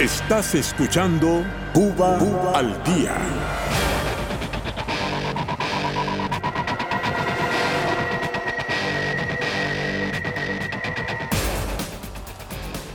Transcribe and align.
Estás 0.00 0.54
escuchando 0.54 1.44
Cuba, 1.74 2.18
al 2.56 2.84
día. 2.84 3.16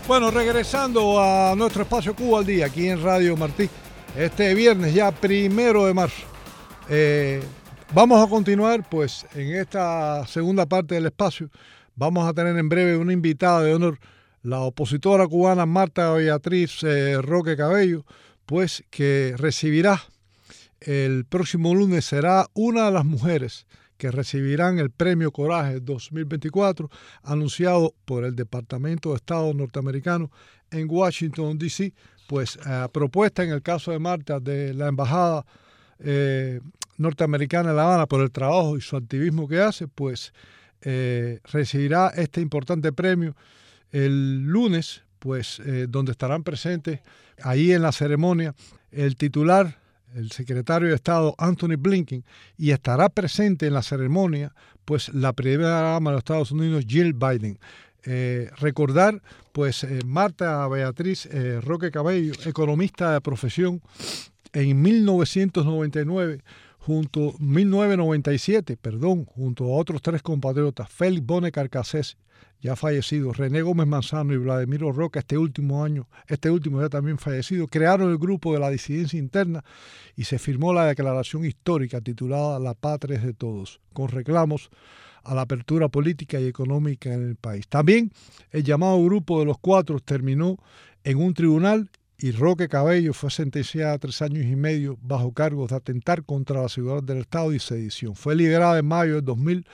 Bueno, 0.07 0.31
regresando 0.31 1.21
a 1.21 1.53
nuestro 1.57 1.81
espacio 1.83 2.15
Cuba 2.15 2.39
al 2.39 2.45
día, 2.45 2.67
aquí 2.67 2.87
en 2.87 3.03
Radio 3.03 3.35
Martí, 3.35 3.69
este 4.15 4.53
viernes 4.53 4.93
ya 4.93 5.11
primero 5.11 5.85
de 5.85 5.93
marzo. 5.93 6.23
Eh, 6.87 7.43
vamos 7.93 8.25
a 8.25 8.29
continuar 8.29 8.87
pues 8.89 9.25
en 9.35 9.53
esta 9.55 10.25
segunda 10.25 10.65
parte 10.65 10.95
del 10.95 11.07
espacio. 11.07 11.49
Vamos 11.97 12.25
a 12.25 12.33
tener 12.33 12.57
en 12.57 12.69
breve 12.69 12.95
una 12.95 13.11
invitada 13.11 13.61
de 13.61 13.73
honor 13.73 13.99
la 14.43 14.59
opositora 14.59 15.25
cubana 15.27 15.65
Marta 15.65 16.13
Beatriz 16.13 16.83
eh, 16.83 17.19
Roque 17.21 17.55
Cabello, 17.55 18.05
pues 18.45 18.83
que 18.89 19.33
recibirá 19.37 20.03
el 20.81 21.25
próximo 21.25 21.73
lunes, 21.73 22.05
será 22.05 22.47
una 22.53 22.85
de 22.85 22.91
las 22.91 23.05
mujeres 23.05 23.65
que 23.97 24.11
recibirán 24.11 24.79
el 24.79 24.89
Premio 24.91 25.31
Coraje 25.31 25.79
2024 25.79 26.89
anunciado 27.23 27.95
por 28.03 28.25
el 28.25 28.35
Departamento 28.35 29.11
de 29.11 29.15
Estado 29.15 29.53
norteamericano 29.53 30.29
en 30.71 30.87
Washington, 30.89 31.57
D.C., 31.57 31.93
pues 32.27 32.57
a 32.65 32.89
propuesta 32.89 33.43
en 33.43 33.51
el 33.51 33.61
caso 33.61 33.91
de 33.91 33.99
Marta 33.99 34.39
de 34.39 34.73
la 34.73 34.87
Embajada 34.87 35.45
eh, 35.99 36.59
norteamericana 36.97 37.69
en 37.69 37.75
La 37.77 37.83
Habana 37.83 38.07
por 38.07 38.21
el 38.21 38.31
trabajo 38.31 38.77
y 38.77 38.81
su 38.81 38.97
activismo 38.97 39.47
que 39.47 39.61
hace, 39.61 39.87
pues 39.87 40.33
eh, 40.81 41.39
recibirá 41.45 42.09
este 42.09 42.41
importante 42.41 42.91
premio 42.91 43.35
el 43.93 44.41
lunes, 44.43 45.03
pues 45.19 45.61
eh, 45.61 45.85
donde 45.87 46.11
estarán 46.11 46.43
presentes 46.43 46.99
ahí 47.41 47.71
en 47.71 47.81
la 47.81 47.93
ceremonia 47.93 48.53
el 48.91 49.15
titular, 49.15 49.77
el 50.13 50.31
secretario 50.31 50.89
de 50.89 50.95
Estado 50.95 51.33
Anthony 51.37 51.77
Blinken, 51.77 52.25
y 52.57 52.71
estará 52.71 53.07
presente 53.09 53.67
en 53.67 53.73
la 53.73 53.81
ceremonia, 53.81 54.53
pues 54.83 55.13
la 55.13 55.31
primera 55.31 55.81
dama 55.81 56.11
de 56.11 56.15
los 56.15 56.21
Estados 56.21 56.51
Unidos, 56.51 56.83
Jill 56.87 57.13
Biden. 57.13 57.57
Eh, 58.05 58.51
recordar, 58.59 59.21
pues 59.53 59.83
eh, 59.85 60.01
Marta 60.05 60.67
Beatriz 60.67 61.29
Roque 61.61 61.89
Cabello, 61.89 62.33
economista 62.45 63.13
de 63.13 63.21
profesión, 63.21 63.81
en 64.51 64.81
1999 64.81 66.43
junto 66.79 67.33
1997, 67.39 68.77
perdón, 68.77 69.25
junto 69.25 69.65
a 69.65 69.77
otros 69.77 70.01
tres 70.01 70.21
compatriotas, 70.21 70.89
Félix 70.89 71.25
Bone 71.25 71.51
Carcassés, 71.51 72.17
ya 72.63 72.77
fallecido, 72.77 73.33
René 73.33 73.61
Gómez 73.61 73.87
Manzano 73.87 74.33
y 74.33 74.37
Vladimiro 74.37 74.93
Roca, 74.93 75.19
este 75.19 75.37
último 75.37 75.83
año, 75.83 76.07
este 76.27 76.49
último 76.49 76.81
ya 76.81 76.87
también 76.87 77.17
fallecido, 77.17 77.67
crearon 77.67 78.09
el 78.09 78.17
grupo 78.17 78.53
de 78.53 78.61
la 78.61 78.69
disidencia 78.69 79.19
interna 79.19 79.65
y 80.15 80.23
se 80.23 80.39
firmó 80.39 80.73
la 80.73 80.85
declaración 80.85 81.43
histórica 81.43 81.99
titulada 81.99 82.59
La 82.59 82.73
patria 82.73 83.17
es 83.17 83.23
de 83.23 83.33
todos, 83.33 83.81
con 83.91 84.07
reclamos 84.07 84.69
a 85.25 85.35
la 85.35 85.41
apertura 85.41 85.89
política 85.89 86.39
y 86.39 86.47
económica 86.47 87.13
en 87.13 87.27
el 87.27 87.35
país. 87.35 87.67
También 87.67 88.13
el 88.51 88.63
llamado 88.63 89.03
grupo 89.03 89.39
de 89.39 89.45
los 89.45 89.57
cuatro 89.59 89.99
terminó 89.99 90.57
en 91.03 91.17
un 91.17 91.33
tribunal 91.33 91.89
y 92.17 92.31
Roque 92.31 92.69
Cabello 92.69 93.11
fue 93.11 93.29
sentenciada 93.29 93.91
a 93.91 93.97
tres 93.97 94.21
años 94.21 94.45
y 94.45 94.55
medio 94.55 94.97
bajo 95.01 95.33
cargos 95.33 95.71
de 95.71 95.75
atentar 95.75 96.23
contra 96.23 96.61
la 96.61 96.69
seguridad 96.69 97.03
del 97.03 97.17
Estado 97.17 97.51
y 97.53 97.59
sedición. 97.59 98.15
Fue 98.15 98.37
liberada 98.37 98.79
en 98.79 98.85
mayo 98.85 99.15
del 99.15 99.25
2000, 99.25 99.67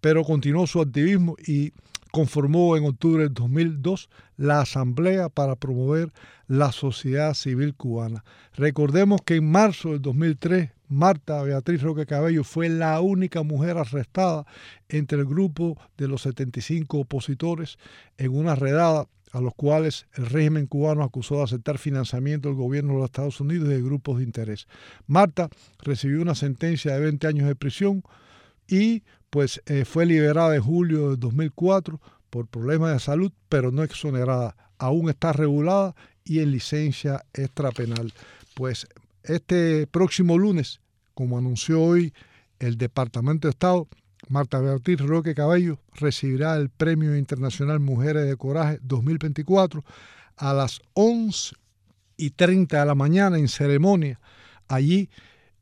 pero 0.00 0.24
continuó 0.24 0.66
su 0.66 0.80
activismo 0.80 1.36
y 1.46 1.74
conformó 2.10 2.76
en 2.76 2.84
octubre 2.84 3.24
del 3.24 3.34
2002 3.34 4.08
la 4.36 4.60
Asamblea 4.60 5.28
para 5.28 5.56
promover 5.56 6.12
la 6.46 6.72
sociedad 6.72 7.34
civil 7.34 7.74
cubana. 7.74 8.24
Recordemos 8.54 9.20
que 9.24 9.36
en 9.36 9.50
marzo 9.50 9.90
del 9.90 10.02
2003 10.02 10.70
Marta 10.88 11.40
Beatriz 11.44 11.82
Roque 11.82 12.04
Cabello 12.04 12.42
fue 12.42 12.68
la 12.68 13.00
única 13.00 13.44
mujer 13.44 13.78
arrestada 13.78 14.44
entre 14.88 15.18
el 15.18 15.24
grupo 15.24 15.78
de 15.96 16.08
los 16.08 16.22
75 16.22 16.98
opositores 16.98 17.78
en 18.18 18.34
una 18.34 18.56
redada 18.56 19.06
a 19.32 19.40
los 19.40 19.54
cuales 19.54 20.06
el 20.14 20.26
régimen 20.26 20.66
cubano 20.66 21.04
acusó 21.04 21.36
de 21.36 21.44
aceptar 21.44 21.78
financiamiento 21.78 22.48
del 22.48 22.58
gobierno 22.58 22.94
de 22.94 22.98
los 22.98 23.04
Estados 23.06 23.40
Unidos 23.40 23.68
y 23.68 23.74
de 23.74 23.82
grupos 23.82 24.18
de 24.18 24.24
interés. 24.24 24.66
Marta 25.06 25.48
recibió 25.78 26.20
una 26.20 26.34
sentencia 26.34 26.94
de 26.94 27.00
20 27.00 27.26
años 27.28 27.46
de 27.46 27.54
prisión 27.54 28.02
y 28.70 29.02
pues 29.28 29.60
eh, 29.66 29.84
fue 29.84 30.06
liberada 30.06 30.54
en 30.54 30.62
julio 30.62 31.10
de 31.10 31.16
2004 31.16 32.00
por 32.30 32.46
problemas 32.46 32.92
de 32.92 33.00
salud, 33.00 33.32
pero 33.48 33.70
no 33.70 33.82
exonerada. 33.82 34.56
Aún 34.78 35.10
está 35.10 35.32
regulada 35.32 35.94
y 36.24 36.38
en 36.38 36.52
licencia 36.52 37.24
extrapenal. 37.34 38.12
Pues 38.54 38.86
este 39.24 39.86
próximo 39.88 40.38
lunes, 40.38 40.80
como 41.14 41.36
anunció 41.36 41.82
hoy 41.82 42.14
el 42.60 42.78
Departamento 42.78 43.48
de 43.48 43.50
Estado, 43.50 43.88
Marta 44.28 44.60
Beatriz 44.60 45.00
Roque 45.00 45.34
Cabello 45.34 45.80
recibirá 45.94 46.56
el 46.56 46.68
Premio 46.70 47.16
Internacional 47.16 47.80
Mujeres 47.80 48.26
de 48.26 48.36
Coraje 48.36 48.78
2024 48.82 49.84
a 50.36 50.54
las 50.54 50.80
11 50.94 51.56
y 52.16 52.30
30 52.30 52.78
de 52.78 52.86
la 52.86 52.94
mañana 52.94 53.38
en 53.38 53.48
ceremonia 53.48 54.20
allí 54.68 55.10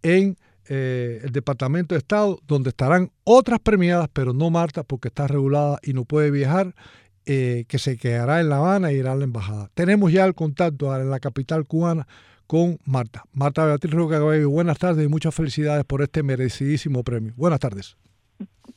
en 0.03 0.37
eh, 0.69 1.21
el 1.25 1.33
Departamento 1.33 1.95
de 1.95 1.99
Estado, 1.99 2.39
donde 2.47 2.71
estarán 2.71 3.11
otras 3.25 3.59
premiadas, 3.61 4.09
pero 4.13 4.33
no 4.33 4.51
Marta 4.51 4.83
porque 4.83 5.09
está 5.09 5.27
regulada 5.27 5.79
y 5.83 5.93
no 5.93 6.05
puede 6.05 6.31
viajar, 6.31 6.75
eh, 7.27 7.65
que 7.69 7.79
se 7.79 7.97
quedará 7.97 8.41
en 8.41 8.49
La 8.49 8.57
Habana 8.57 8.91
e 8.91 8.95
irá 8.95 9.13
a 9.13 9.17
la 9.17 9.25
embajada. 9.25 9.71
Tenemos 9.75 10.13
ya 10.13 10.25
el 10.25 10.35
contacto 10.35 10.95
en 10.95 11.11
la 11.11 11.21
capital 11.21 11.67
cubana 11.67 12.07
con 12.47 12.79
Marta. 12.87 13.25
Marta 13.33 13.65
Beatriz 13.67 13.93
Roque 13.93 14.15
Cabello, 14.15 14.51
buenas 14.51 14.79
tardes 14.79 15.05
y 15.05 15.09
muchas 15.09 15.35
felicidades 15.35 15.85
por 15.85 16.03
este 16.03 16.23
merecidísimo 16.23 17.05
premio. 17.05 17.33
Buenas 17.37 17.61
tardes. 17.61 17.97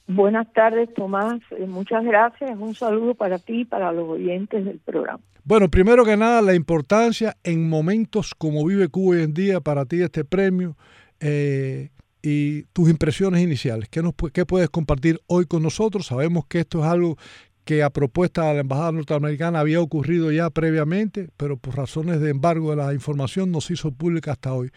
Buenas 0.07 0.51
tardes, 0.53 0.93
Tomás. 0.93 1.39
Eh, 1.51 1.65
muchas 1.67 2.03
gracias. 2.03 2.51
Un 2.59 2.75
saludo 2.75 3.15
para 3.15 3.39
ti 3.39 3.61
y 3.61 3.65
para 3.65 3.91
los 3.91 4.09
oyentes 4.09 4.65
del 4.65 4.79
programa. 4.79 5.21
Bueno, 5.43 5.69
primero 5.69 6.03
que 6.03 6.17
nada, 6.17 6.41
la 6.41 6.53
importancia 6.53 7.37
en 7.43 7.69
momentos 7.69 8.35
como 8.35 8.65
vive 8.65 8.89
Cuba 8.89 9.15
hoy 9.15 9.23
en 9.23 9.33
día 9.33 9.61
para 9.61 9.85
ti 9.85 10.01
este 10.01 10.25
premio 10.25 10.75
eh, 11.21 11.89
y 12.21 12.63
tus 12.73 12.89
impresiones 12.89 13.41
iniciales. 13.41 13.87
¿Qué, 13.89 14.03
nos, 14.03 14.13
¿Qué 14.33 14.45
puedes 14.45 14.69
compartir 14.69 15.19
hoy 15.27 15.45
con 15.45 15.63
nosotros? 15.63 16.07
Sabemos 16.07 16.45
que 16.47 16.59
esto 16.59 16.79
es 16.79 16.85
algo 16.85 17.17
que 17.63 17.83
a 17.83 17.89
propuesta 17.89 18.45
de 18.45 18.55
la 18.55 18.59
Embajada 18.61 18.91
Norteamericana 18.91 19.59
había 19.59 19.81
ocurrido 19.81 20.31
ya 20.31 20.49
previamente, 20.49 21.29
pero 21.37 21.57
por 21.57 21.77
razones 21.77 22.19
de 22.19 22.29
embargo 22.29 22.71
de 22.71 22.77
la 22.77 22.93
información 22.93 23.51
no 23.51 23.61
se 23.61 23.73
hizo 23.73 23.91
pública 23.91 24.31
hasta 24.33 24.53
hoy. 24.53 24.71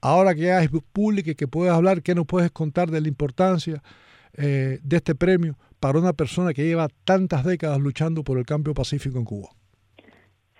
Ahora 0.00 0.34
que 0.34 0.42
ya 0.42 0.62
es 0.62 0.70
pública 0.92 1.30
y 1.32 1.34
que 1.34 1.46
puedes 1.46 1.72
hablar, 1.72 2.02
¿qué 2.02 2.14
nos 2.14 2.26
puedes 2.26 2.50
contar 2.50 2.90
de 2.90 3.02
la 3.02 3.08
importancia 3.08 3.82
eh, 4.32 4.78
de 4.82 4.96
este 4.96 5.14
premio 5.14 5.58
para 5.78 5.98
una 5.98 6.14
persona 6.14 6.54
que 6.54 6.64
lleva 6.64 6.88
tantas 7.04 7.44
décadas 7.44 7.78
luchando 7.78 8.24
por 8.24 8.38
el 8.38 8.46
cambio 8.46 8.72
pacífico 8.72 9.18
en 9.18 9.24
Cuba? 9.24 9.50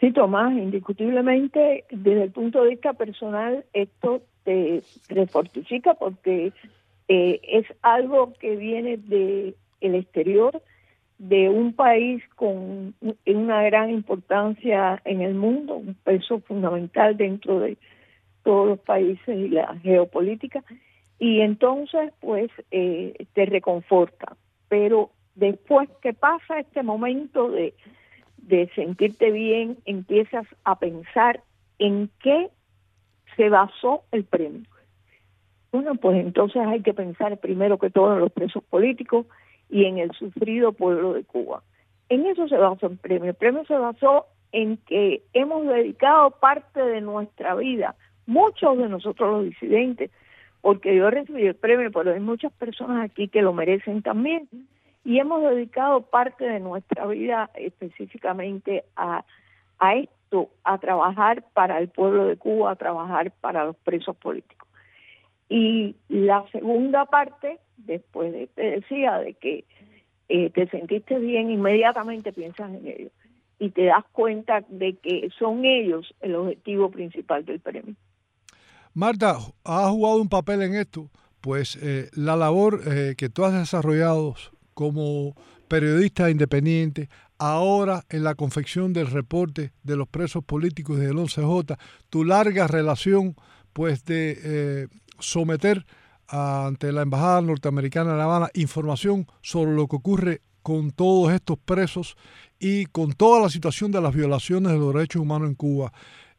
Sí, 0.01 0.13
Tomás, 0.13 0.53
indiscutiblemente 0.55 1.85
desde 1.91 2.25
el 2.25 2.31
punto 2.31 2.63
de 2.63 2.71
vista 2.71 2.95
personal 2.95 3.65
esto 3.75 4.23
te 4.45 4.83
refortifica 5.11 5.93
porque 5.93 6.55
eh, 7.09 7.41
es 7.43 7.67
algo 7.83 8.33
que 8.41 8.57
viene 8.57 8.97
de 8.97 9.55
el 9.83 9.95
exterior, 9.95 10.63
de 11.19 11.51
un 11.51 11.75
país 11.75 12.23
con 12.35 12.95
una 13.27 13.63
gran 13.65 13.91
importancia 13.91 15.03
en 15.05 15.21
el 15.21 15.35
mundo, 15.35 15.77
un 15.77 15.95
peso 15.95 16.41
fundamental 16.41 17.19
dentro 17.19 17.61
de 17.61 17.77
todos 18.43 18.69
los 18.69 18.79
países 18.79 19.29
y 19.29 19.49
la 19.49 19.77
geopolítica, 19.83 20.65
y 21.19 21.43
entonces 21.43 22.13
pues 22.21 22.51
eh, 22.71 23.27
te 23.35 23.45
reconforta. 23.45 24.35
Pero 24.71 25.11
después 25.35 25.91
que 26.01 26.15
pasa 26.15 26.59
este 26.59 26.83
momento 26.83 27.51
de, 27.51 27.75
de 28.51 28.71
sentirte 28.75 29.31
bien, 29.31 29.79
empiezas 29.87 30.47
a 30.65 30.79
pensar 30.79 31.43
en 31.79 32.11
qué 32.23 32.51
se 33.37 33.49
basó 33.49 34.03
el 34.13 34.25
premio. 34.25 34.69
Bueno, 35.73 35.95
pues 35.95 36.19
entonces 36.19 36.63
hay 36.67 36.83
que 36.83 36.93
pensar 36.93 37.39
primero 37.39 37.79
que 37.79 37.91
todo 37.91 38.13
en 38.13 38.21
los 38.21 38.33
presos 38.33 38.63
políticos 38.65 39.27
y 39.69 39.85
en 39.85 39.99
el 39.99 40.11
sufrido 40.13 40.73
pueblo 40.73 41.15
de 41.15 41.25
Cuba. 41.25 41.63
En 42.09 42.27
eso 42.27 42.49
se 42.49 42.57
basó 42.57 42.89
el 42.89 42.99
premio. 42.99 43.31
El 43.31 43.37
premio 43.37 43.65
se 43.65 43.75
basó 43.75 44.27
en 44.53 44.79
que 44.79 45.23
hemos 45.33 45.67
dedicado 45.67 46.33
parte 46.33 46.83
de 46.83 47.01
nuestra 47.01 47.55
vida, 47.55 47.95
muchos 48.27 48.77
de 48.79 48.89
nosotros 48.89 49.31
los 49.31 49.45
disidentes, 49.45 50.11
porque 50.61 50.95
yo 50.95 51.09
recibí 51.09 51.47
el 51.47 51.55
premio, 51.55 51.91
pero 51.93 52.13
hay 52.13 52.21
muchas 52.21 52.53
personas 52.53 53.05
aquí 53.05 53.29
que 53.29 53.43
lo 53.43 53.53
merecen 53.53 54.03
también, 54.03 54.49
y 55.05 55.19
hemos 55.19 55.43
dedicado 55.43 56.03
parte 56.03 56.45
de 56.45 56.61
nuestra 56.61 57.07
vida 57.07 57.51
específicamente 57.55 58.85
a, 58.97 59.25
a 59.79 59.95
esto, 59.95 60.51
a 60.65 60.79
trabajar 60.79 61.45
para 61.55 61.79
el 61.79 61.89
pueblo 61.89 62.27
de 62.27 62.37
Cuba, 62.37 62.73
a 62.73 62.77
trabajar 62.77 63.33
para 63.41 63.65
los 63.65 63.77
presos 63.77 64.17
políticos. 64.17 64.69
Y 65.49 65.97
la 66.09 66.45
segunda 66.53 67.07
parte, 67.07 67.59
después 67.77 68.33
de 68.33 68.47
te 68.49 68.63
decía 68.63 69.19
de 69.19 69.35
que 69.35 69.65
eh, 70.29 70.51
te 70.51 70.69
sentiste 70.69 71.19
bien, 71.19 71.51
inmediatamente 71.51 72.33
piensas 72.33 72.71
en 72.71 72.87
ello. 72.87 73.11
y 73.59 73.71
te 73.71 73.85
das 73.85 74.05
cuenta 74.13 74.65
de 74.69 74.95
que 74.97 75.29
son 75.39 75.67
ellos 75.67 76.15
el 76.21 76.35
objetivo 76.35 76.91
principal 76.91 77.45
del 77.45 77.61
premio. 77.61 77.95
Marta, 78.95 79.37
has 79.65 79.91
jugado 79.91 80.23
un 80.23 80.29
papel 80.29 80.63
en 80.63 80.77
esto, 80.77 81.11
pues 81.41 81.77
eh, 81.83 82.09
la 82.15 82.37
labor 82.37 82.81
eh, 82.87 83.15
que 83.19 83.29
tú 83.29 83.45
has 83.45 83.53
desarrollado 83.53 84.35
como 84.81 85.35
periodista 85.69 86.31
independiente, 86.31 87.11
ahora 87.37 88.07
en 88.09 88.25
la 88.25 88.35
confección 88.35 88.95
del 88.95 89.09
reporte 89.09 89.75
de 89.83 89.95
los 89.95 90.09
presos 90.09 90.43
políticos 90.43 90.99
del 90.99 91.17
11J, 91.17 91.77
tu 92.09 92.25
larga 92.25 92.67
relación 92.67 93.37
pues 93.75 94.07
de 94.07 94.41
eh, 94.43 94.89
someter 95.19 95.85
ante 96.29 96.93
la 96.93 97.03
Embajada 97.03 97.43
Norteamericana 97.43 98.13
de 98.13 98.17
La 98.17 98.25
Habana 98.25 98.49
información 98.55 99.27
sobre 99.43 99.73
lo 99.73 99.87
que 99.87 99.97
ocurre 99.97 100.41
con 100.63 100.93
todos 100.93 101.31
estos 101.35 101.59
presos 101.59 102.17
y 102.59 102.87
con 102.87 103.13
toda 103.13 103.39
la 103.39 103.51
situación 103.51 103.93
de 103.93 104.01
las 104.01 104.15
violaciones 104.15 104.73
de 104.73 104.79
los 104.79 104.95
derechos 104.95 105.21
humanos 105.21 105.51
en 105.51 105.57
Cuba. 105.57 105.93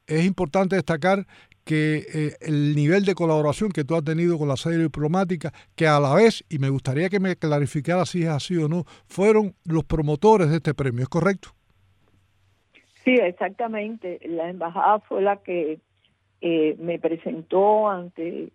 Es 0.07 0.25
importante 0.25 0.75
destacar 0.75 1.27
que 1.63 2.03
eh, 2.13 2.35
el 2.41 2.75
nivel 2.75 3.05
de 3.05 3.15
colaboración 3.15 3.71
que 3.71 3.83
tú 3.83 3.95
has 3.95 4.03
tenido 4.03 4.37
con 4.37 4.47
la 4.47 4.57
sede 4.57 4.81
diplomática, 4.81 5.51
que 5.75 5.87
a 5.87 5.99
la 5.99 6.13
vez, 6.15 6.43
y 6.49 6.59
me 6.59 6.69
gustaría 6.69 7.09
que 7.09 7.19
me 7.19 7.35
clarificara 7.35 8.05
si 8.05 8.23
es 8.23 8.29
así 8.29 8.57
o 8.57 8.67
no, 8.67 8.83
fueron 9.05 9.53
los 9.65 9.83
promotores 9.83 10.49
de 10.49 10.57
este 10.57 10.73
premio, 10.73 11.03
¿es 11.03 11.09
correcto? 11.09 11.49
Sí, 13.03 13.15
exactamente. 13.15 14.19
La 14.25 14.49
embajada 14.49 14.99
fue 14.99 15.21
la 15.21 15.37
que 15.37 15.79
eh, 16.41 16.75
me 16.79 16.99
presentó 16.99 17.89
ante 17.89 18.49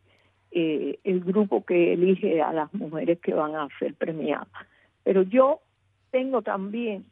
eh, 0.53 0.99
el 1.05 1.21
grupo 1.21 1.65
que 1.65 1.93
elige 1.93 2.41
a 2.41 2.53
las 2.53 2.73
mujeres 2.75 3.19
que 3.21 3.35
van 3.35 3.57
a 3.57 3.69
ser 3.79 3.95
premiadas. 3.95 4.49
Pero 5.03 5.23
yo 5.23 5.61
tengo 6.11 6.43
también, 6.43 7.05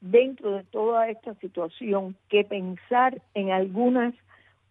dentro 0.00 0.52
de 0.52 0.64
toda 0.64 1.08
esta 1.08 1.34
situación, 1.36 2.16
que 2.28 2.44
pensar 2.44 3.20
en 3.34 3.50
algunas 3.50 4.14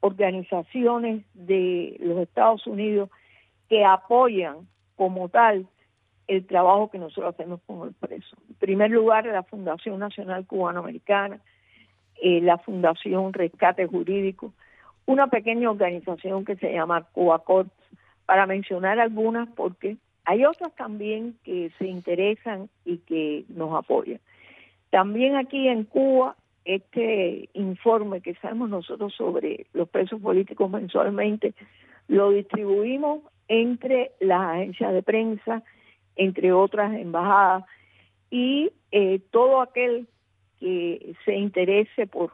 organizaciones 0.06 1.24
de 1.34 1.98
los 2.00 2.20
Estados 2.20 2.68
Unidos 2.68 3.10
que 3.68 3.84
apoyan 3.84 4.68
como 4.96 5.30
tal 5.30 5.68
el 6.28 6.46
trabajo 6.46 6.92
que 6.92 7.00
nosotros 7.00 7.34
hacemos 7.34 7.60
con 7.66 7.88
el 7.88 7.94
preso. 7.96 8.38
En 8.50 8.56
primer 8.56 8.92
lugar, 8.92 9.26
la 9.26 9.42
Fundación 9.42 10.00
Nacional 10.00 10.46
Cubanoamericana, 10.46 11.40
eh, 12.22 12.40
la 12.42 12.60
Fundación 12.60 13.34
Rescate 13.34 13.88
Jurídico, 13.88 14.54
una 15.08 15.28
pequeña 15.28 15.72
organización 15.72 16.46
que 16.46 16.56
se 16.56 16.72
llama 16.72 17.08
CubaCorps, 17.12 17.72
para 18.28 18.46
mencionar 18.46 19.00
algunas 19.00 19.50
porque 19.50 19.98
hay 20.24 20.46
otras 20.46 20.74
también 20.76 21.36
que 21.44 21.72
se 21.80 21.88
interesan 21.88 22.70
y 22.84 22.98
que 23.00 23.46
nos 23.50 23.76
apoyan. 23.76 24.20
También 24.92 25.36
aquí 25.36 25.68
en 25.68 25.84
Cuba 25.84 26.36
este 26.66 27.50
informe 27.54 28.22
que 28.22 28.34
sabemos 28.36 28.70
nosotros 28.70 29.14
sobre 29.14 29.68
los 29.74 29.88
presos 29.88 30.20
políticos 30.20 30.70
mensualmente, 30.70 31.54
lo 32.08 32.32
distribuimos 32.32 33.22
entre 33.48 34.12
las 34.20 34.42
agencias 34.42 34.94
de 34.94 35.04
prensa, 35.04 35.64
entre 36.16 36.52
otras 36.52 36.94
embajadas, 36.96 37.64
y 38.32 38.72
eh, 38.92 39.20
todo 39.32 39.62
aquel 39.62 40.08
que 40.60 41.16
se 41.24 41.36
interese 41.36 42.08
por, 42.08 42.32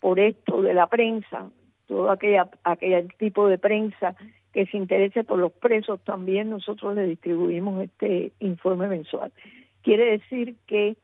por 0.00 0.20
esto 0.20 0.60
de 0.60 0.74
la 0.74 0.86
prensa, 0.86 1.50
todo 1.86 2.10
aquella, 2.10 2.50
aquel 2.62 3.12
tipo 3.18 3.48
de 3.48 3.58
prensa 3.58 4.14
que 4.52 4.66
se 4.66 4.76
interese 4.76 5.24
por 5.24 5.38
los 5.38 5.52
presos, 5.52 6.00
también 6.04 6.50
nosotros 6.50 6.94
le 6.94 7.06
distribuimos 7.06 7.82
este 7.82 8.32
informe 8.40 8.86
mensual. 8.86 9.32
Quiere 9.82 10.18
decir 10.18 10.56
que 10.66 10.96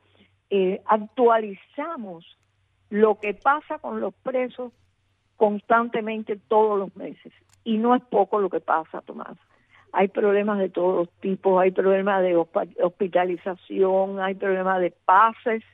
eh, 0.51 0.81
actualizamos 0.87 2.25
lo 2.91 3.19
que 3.19 3.35
pasa 3.35 3.79
con 3.79 4.01
los 4.01 4.13
presos 4.15 4.73
constantemente 5.37 6.37
todos 6.49 6.79
los 6.79 6.95
meses. 6.97 7.33
Y 7.65 7.79
no 7.79 7.95
es 7.95 8.03
poco 8.03 8.41
lo 8.41 8.51
que 8.51 8.61
pasa, 8.61 9.01
Tomás. 9.01 9.39
Hay 9.93 10.09
problemas 10.09 10.59
de 10.59 10.69
todos 10.69 10.97
los 10.97 11.11
tipos, 11.21 11.61
hay 11.61 11.71
problemas 11.71 12.23
de 12.23 12.37
hospitalización, 12.37 14.21
hay 14.21 14.35
problemas 14.35 14.81
de 14.81 14.93
pases 15.05 15.65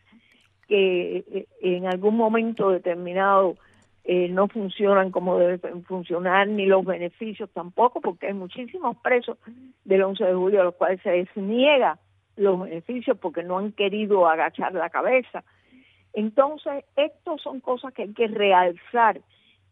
que 0.69 1.19
eh, 1.19 1.47
en 1.61 1.87
algún 1.87 2.17
momento 2.17 2.71
determinado 2.71 3.57
eh, 4.05 4.29
no 4.29 4.49
funcionan 4.49 5.11
como 5.11 5.39
deben 5.39 5.85
funcionar, 5.85 6.49
ni 6.49 6.67
los 6.67 6.85
beneficios 6.85 7.51
tampoco, 7.51 8.01
porque 8.01 8.29
hay 8.29 8.35
muchísimos 8.35 8.97
presos 8.99 9.37
del 9.85 10.03
11 10.03 10.25
de 10.25 10.35
julio 10.35 10.61
a 10.61 10.65
los 10.65 10.75
cuales 10.77 11.01
se 11.03 11.11
les 11.11 11.37
niega 11.37 11.99
los 12.37 12.61
beneficios 12.61 13.19
porque 13.19 13.43
no 13.43 13.59
han 13.59 13.73
querido 13.73 14.29
agachar 14.29 14.73
la 14.75 14.91
cabeza 14.91 15.43
entonces, 16.17 16.83
estas 16.97 17.43
son 17.43 17.61
cosas 17.61 17.93
que 17.93 18.05
hay 18.05 18.15
que 18.15 18.27
realzar 18.27 19.21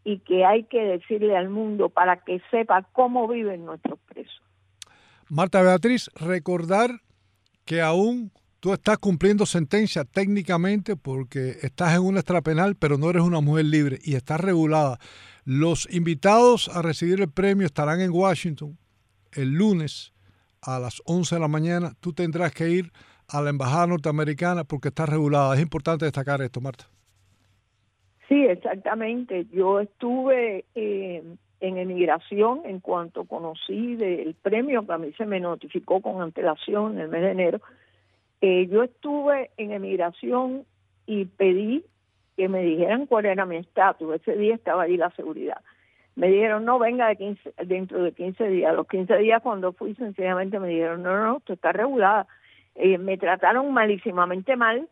y 0.05 0.19
que 0.19 0.45
hay 0.45 0.65
que 0.65 0.79
decirle 0.79 1.35
al 1.35 1.49
mundo 1.49 1.89
para 1.89 2.19
que 2.19 2.43
sepa 2.51 2.83
cómo 2.93 3.27
viven 3.27 3.65
nuestros 3.65 3.99
presos. 4.01 4.43
Marta 5.31 5.63
Beatriz, 5.63 6.11
recordar 6.15 7.01
que 7.65 7.81
aún 7.81 8.31
tú 8.61 8.75
estás 8.75 8.99
cumpliendo 8.99 9.47
sentencia 9.47 10.05
técnicamente 10.05 10.97
porque 10.97 11.57
estás 11.63 11.95
en 11.95 12.03
una 12.03 12.21
extrapenal, 12.21 12.77
pero 12.77 12.99
no 12.99 13.09
eres 13.09 13.23
una 13.23 13.41
mujer 13.41 13.65
libre 13.65 13.99
y 14.03 14.15
estás 14.15 14.39
regulada. 14.39 14.99
Los 15.47 15.89
invitados 15.91 16.69
a 16.69 16.83
recibir 16.83 17.23
el 17.23 17.31
premio 17.31 17.65
estarán 17.65 18.03
en 18.03 18.11
Washington 18.11 18.77
el 19.33 19.55
lunes 19.55 20.13
a 20.61 20.79
las 20.79 21.01
11 21.07 21.37
de 21.37 21.41
la 21.41 21.49
mañana. 21.49 21.95
Tú 22.01 22.13
tendrás 22.13 22.53
que 22.53 22.69
ir 22.69 22.93
a 23.29 23.41
la 23.43 23.51
embajada 23.51 23.87
norteamericana 23.87 24.65
porque 24.65 24.89
está 24.89 25.07
regulada. 25.07 25.55
Es 25.55 25.61
importante 25.61 26.05
destacar 26.05 26.41
esto, 26.43 26.61
Marta. 26.61 26.85
Sí, 28.29 28.45
exactamente. 28.47 29.47
Yo 29.53 29.81
estuve 29.81 30.65
eh, 30.75 31.23
en 31.61 31.79
emigración 31.79 32.63
en 32.65 32.81
cuanto 32.81 33.25
conocí 33.25 33.97
del 33.97 34.35
premio 34.35 34.87
que 34.87 34.93
a 34.93 34.99
mí 34.99 35.13
se 35.17 35.27
me 35.27 35.41
notificó 35.41 36.01
con 36.01 36.23
antelación 36.23 36.95
en 36.95 37.01
el 37.01 37.09
mes 37.09 37.23
de 37.23 37.31
enero. 37.31 37.61
Eh, 38.41 38.67
yo 38.71 38.83
estuve 38.83 39.51
en 39.57 39.73
emigración 39.73 40.65
y 41.07 41.27
pedí 41.27 41.85
que 42.37 42.49
me 42.49 42.63
dijeran 42.63 43.07
cuál 43.07 43.27
era 43.27 43.47
mi 43.47 43.57
estatus. 43.57 44.15
Ese 44.15 44.37
día 44.37 44.55
estaba 44.55 44.85
ahí 44.85 44.97
la 44.97 45.11
seguridad. 45.11 45.59
Me 46.17 46.29
dijeron, 46.29 46.65
no, 46.65 46.79
venga 46.79 47.09
de 47.09 47.17
15, 47.17 47.55
dentro 47.67 48.03
de 48.03 48.13
15 48.13 48.49
días. 48.49 48.75
Los 48.75 48.87
15 48.87 49.17
días 49.19 49.43
cuando 49.43 49.73
fui, 49.73 49.95
sencillamente 49.95 50.59
me 50.59 50.69
dijeron, 50.69 51.03
no, 51.03 51.25
no, 51.25 51.37
usted 51.37 51.55
está 51.55 51.73
regulada 51.73 52.27
eh, 52.75 52.99
me 52.99 53.19
trataron 53.19 53.73
malísimamente 53.73 54.57
mal 54.57 54.89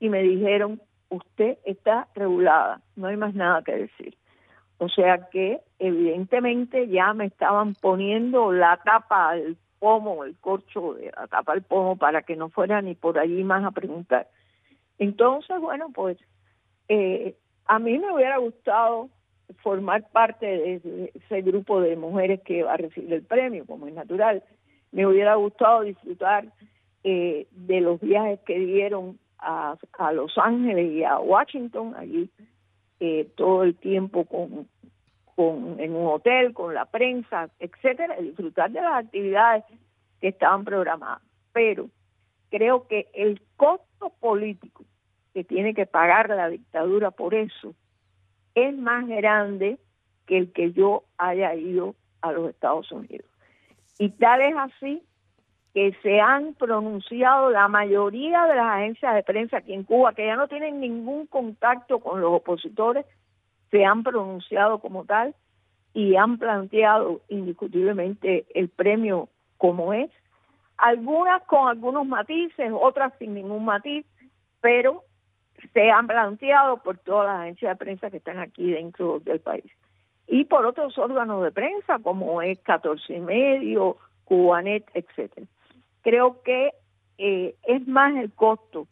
y 0.00 0.08
me 0.08 0.22
dijeron, 0.22 0.80
usted 1.10 1.58
está 1.64 2.08
regulada, 2.14 2.80
no 2.96 3.08
hay 3.08 3.16
más 3.16 3.34
nada 3.34 3.62
que 3.62 3.76
decir. 3.76 4.16
O 4.78 4.88
sea 4.88 5.28
que 5.30 5.60
evidentemente 5.78 6.88
ya 6.88 7.12
me 7.12 7.26
estaban 7.26 7.74
poniendo 7.74 8.52
la 8.52 8.76
tapa 8.84 9.30
al 9.30 9.56
pomo, 9.78 10.24
el 10.24 10.36
corcho 10.38 10.94
de 10.94 11.10
la 11.16 11.26
tapa 11.26 11.52
al 11.52 11.62
pomo 11.62 11.96
para 11.96 12.22
que 12.22 12.36
no 12.36 12.48
fuera 12.48 12.80
ni 12.80 12.94
por 12.94 13.18
allí 13.18 13.42
más 13.42 13.64
a 13.64 13.72
preguntar. 13.72 14.28
Entonces, 14.98 15.60
bueno, 15.60 15.90
pues 15.92 16.18
eh, 16.88 17.36
a 17.66 17.78
mí 17.78 17.98
me 17.98 18.12
hubiera 18.12 18.38
gustado 18.38 19.08
formar 19.62 20.08
parte 20.10 20.46
de 20.46 21.12
ese 21.14 21.42
grupo 21.42 21.80
de 21.80 21.96
mujeres 21.96 22.40
que 22.42 22.62
va 22.62 22.74
a 22.74 22.76
recibir 22.76 23.12
el 23.12 23.22
premio, 23.22 23.66
como 23.66 23.86
es 23.86 23.94
natural. 23.94 24.42
Me 24.92 25.06
hubiera 25.06 25.34
gustado 25.34 25.82
disfrutar 25.82 26.46
eh, 27.04 27.46
de 27.52 27.80
los 27.80 28.00
viajes 28.00 28.40
que 28.40 28.58
dieron 28.58 29.18
a, 29.38 29.76
a, 29.98 30.12
Los 30.12 30.36
Ángeles 30.36 30.92
y 30.92 31.04
a 31.04 31.18
Washington, 31.18 31.94
allí 31.96 32.30
eh, 33.00 33.28
todo 33.36 33.62
el 33.62 33.76
tiempo 33.76 34.24
con, 34.24 34.68
con, 35.36 35.78
en 35.78 35.94
un 35.94 36.06
hotel, 36.06 36.52
con 36.52 36.74
la 36.74 36.86
prensa, 36.86 37.48
etcétera, 37.60 38.16
disfrutar 38.20 38.70
de 38.70 38.80
las 38.80 39.04
actividades 39.04 39.64
que 40.20 40.28
estaban 40.28 40.64
programadas. 40.64 41.22
Pero 41.52 41.88
creo 42.50 42.86
que 42.88 43.08
el 43.14 43.40
costo 43.56 44.10
político 44.20 44.84
que 45.34 45.44
tiene 45.44 45.74
que 45.74 45.86
pagar 45.86 46.28
la 46.30 46.48
dictadura 46.48 47.10
por 47.10 47.34
eso 47.34 47.74
es 48.54 48.76
más 48.76 49.06
grande 49.06 49.78
que 50.26 50.38
el 50.38 50.52
que 50.52 50.72
yo 50.72 51.04
haya 51.16 51.54
ido 51.54 51.94
a 52.20 52.32
los 52.32 52.50
Estados 52.50 52.90
Unidos. 52.90 53.26
Y 53.98 54.10
tal 54.10 54.40
es 54.40 54.54
así 54.56 55.02
que 55.78 55.96
se 56.02 56.20
han 56.20 56.54
pronunciado 56.54 57.50
la 57.50 57.68
mayoría 57.68 58.46
de 58.46 58.56
las 58.56 58.66
agencias 58.66 59.14
de 59.14 59.22
prensa 59.22 59.58
aquí 59.58 59.72
en 59.72 59.84
Cuba, 59.84 60.12
que 60.12 60.26
ya 60.26 60.34
no 60.34 60.48
tienen 60.48 60.80
ningún 60.80 61.28
contacto 61.28 62.00
con 62.00 62.20
los 62.20 62.32
opositores, 62.32 63.06
se 63.70 63.84
han 63.84 64.02
pronunciado 64.02 64.80
como 64.80 65.04
tal 65.04 65.36
y 65.94 66.16
han 66.16 66.36
planteado 66.36 67.20
indiscutiblemente 67.28 68.44
el 68.56 68.68
premio 68.70 69.28
como 69.56 69.92
es, 69.92 70.10
algunas 70.78 71.44
con 71.44 71.68
algunos 71.68 72.04
matices, 72.08 72.72
otras 72.74 73.12
sin 73.20 73.34
ningún 73.34 73.64
matiz, 73.64 74.04
pero 74.60 75.04
se 75.72 75.92
han 75.92 76.08
planteado 76.08 76.78
por 76.78 76.98
todas 76.98 77.28
las 77.28 77.42
agencias 77.42 77.78
de 77.78 77.84
prensa 77.84 78.10
que 78.10 78.16
están 78.16 78.40
aquí 78.40 78.72
dentro 78.72 79.20
del 79.20 79.38
país. 79.38 79.70
Y 80.26 80.44
por 80.46 80.66
otros 80.66 80.98
órganos 80.98 81.44
de 81.44 81.52
prensa 81.52 82.00
como 82.00 82.42
es 82.42 82.58
14 82.62 83.14
y 83.14 83.20
medio, 83.20 83.96
Cubanet, 84.24 84.84
etcétera 84.92 85.46
creo 86.02 86.42
que 86.42 86.70
eh, 87.18 87.54
es 87.64 87.86
más 87.86 88.16
el 88.16 88.32
costo 88.32 88.86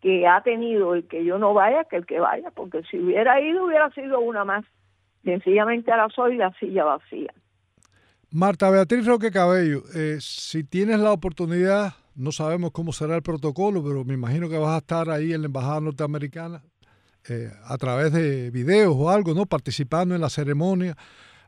que 0.00 0.26
ha 0.26 0.42
tenido 0.42 0.94
el 0.94 1.06
que 1.08 1.24
yo 1.24 1.38
no 1.38 1.54
vaya 1.54 1.84
que 1.84 1.96
el 1.96 2.06
que 2.06 2.20
vaya, 2.20 2.50
porque 2.50 2.82
si 2.90 2.98
hubiera 2.98 3.40
ido 3.40 3.64
hubiera 3.64 3.90
sido 3.90 4.20
una 4.20 4.44
más. 4.44 4.64
Sencillamente 5.24 5.90
ahora 5.90 6.08
soy 6.14 6.36
la 6.36 6.52
silla 6.60 6.84
vacía. 6.84 7.34
Marta 8.30 8.70
Beatriz 8.70 9.06
Roque 9.06 9.30
Cabello, 9.30 9.82
eh, 9.94 10.18
si 10.20 10.62
tienes 10.62 11.00
la 11.00 11.12
oportunidad, 11.12 11.94
no 12.14 12.32
sabemos 12.32 12.70
cómo 12.70 12.92
será 12.92 13.16
el 13.16 13.22
protocolo, 13.22 13.82
pero 13.82 14.04
me 14.04 14.14
imagino 14.14 14.48
que 14.48 14.58
vas 14.58 14.74
a 14.74 14.78
estar 14.78 15.10
ahí 15.10 15.32
en 15.32 15.42
la 15.42 15.46
Embajada 15.46 15.80
Norteamericana 15.80 16.62
eh, 17.28 17.50
a 17.64 17.76
través 17.76 18.12
de 18.12 18.50
videos 18.50 18.94
o 18.96 19.10
algo, 19.10 19.34
¿no? 19.34 19.46
Participando 19.46 20.14
en 20.14 20.20
la 20.20 20.30
ceremonia 20.30 20.96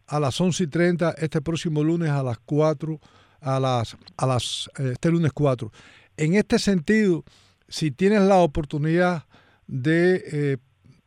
a 0.06 0.18
las 0.18 0.40
11 0.40 0.64
y 0.64 0.66
30 0.66 1.14
este 1.18 1.40
próximo 1.40 1.84
lunes 1.84 2.10
a 2.10 2.22
las 2.22 2.38
4, 2.38 2.98
a 3.40 3.60
las, 3.60 3.96
a 4.16 4.26
las, 4.26 4.70
eh, 4.78 4.90
este 4.92 5.10
lunes 5.10 5.32
4. 5.32 5.70
En 6.16 6.34
este 6.34 6.58
sentido, 6.58 7.24
si 7.68 7.90
tienes 7.90 8.22
la 8.22 8.36
oportunidad 8.36 9.24
de 9.66 10.22
eh, 10.32 10.56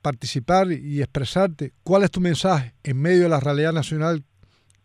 participar 0.01 0.71
y 0.71 1.01
expresarte, 1.01 1.73
¿cuál 1.83 2.03
es 2.03 2.11
tu 2.11 2.21
mensaje 2.21 2.73
en 2.83 3.01
medio 3.01 3.23
de 3.23 3.29
la 3.29 3.39
realidad 3.39 3.73
nacional 3.73 4.23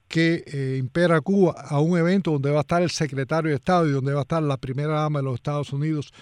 que 0.09 0.45
eh, 0.47 0.77
impera 0.79 1.21
Cuba 1.21 1.55
a 1.59 1.81
un 1.81 1.99
evento 1.99 2.33
donde 2.33 2.51
va 2.51 2.59
a 2.59 2.61
estar 2.61 2.83
el 2.83 2.91
secretario 2.91 3.51
de 3.51 3.57
Estado 3.57 3.89
y 3.89 3.93
donde 3.93 4.13
va 4.13 4.21
a 4.21 4.23
estar 4.23 4.43
la 4.43 4.57
primera 4.57 5.01
dama 5.01 5.19
de 5.19 5.25
los 5.25 5.35
Estados 5.35 5.73
Unidos, 5.73 6.13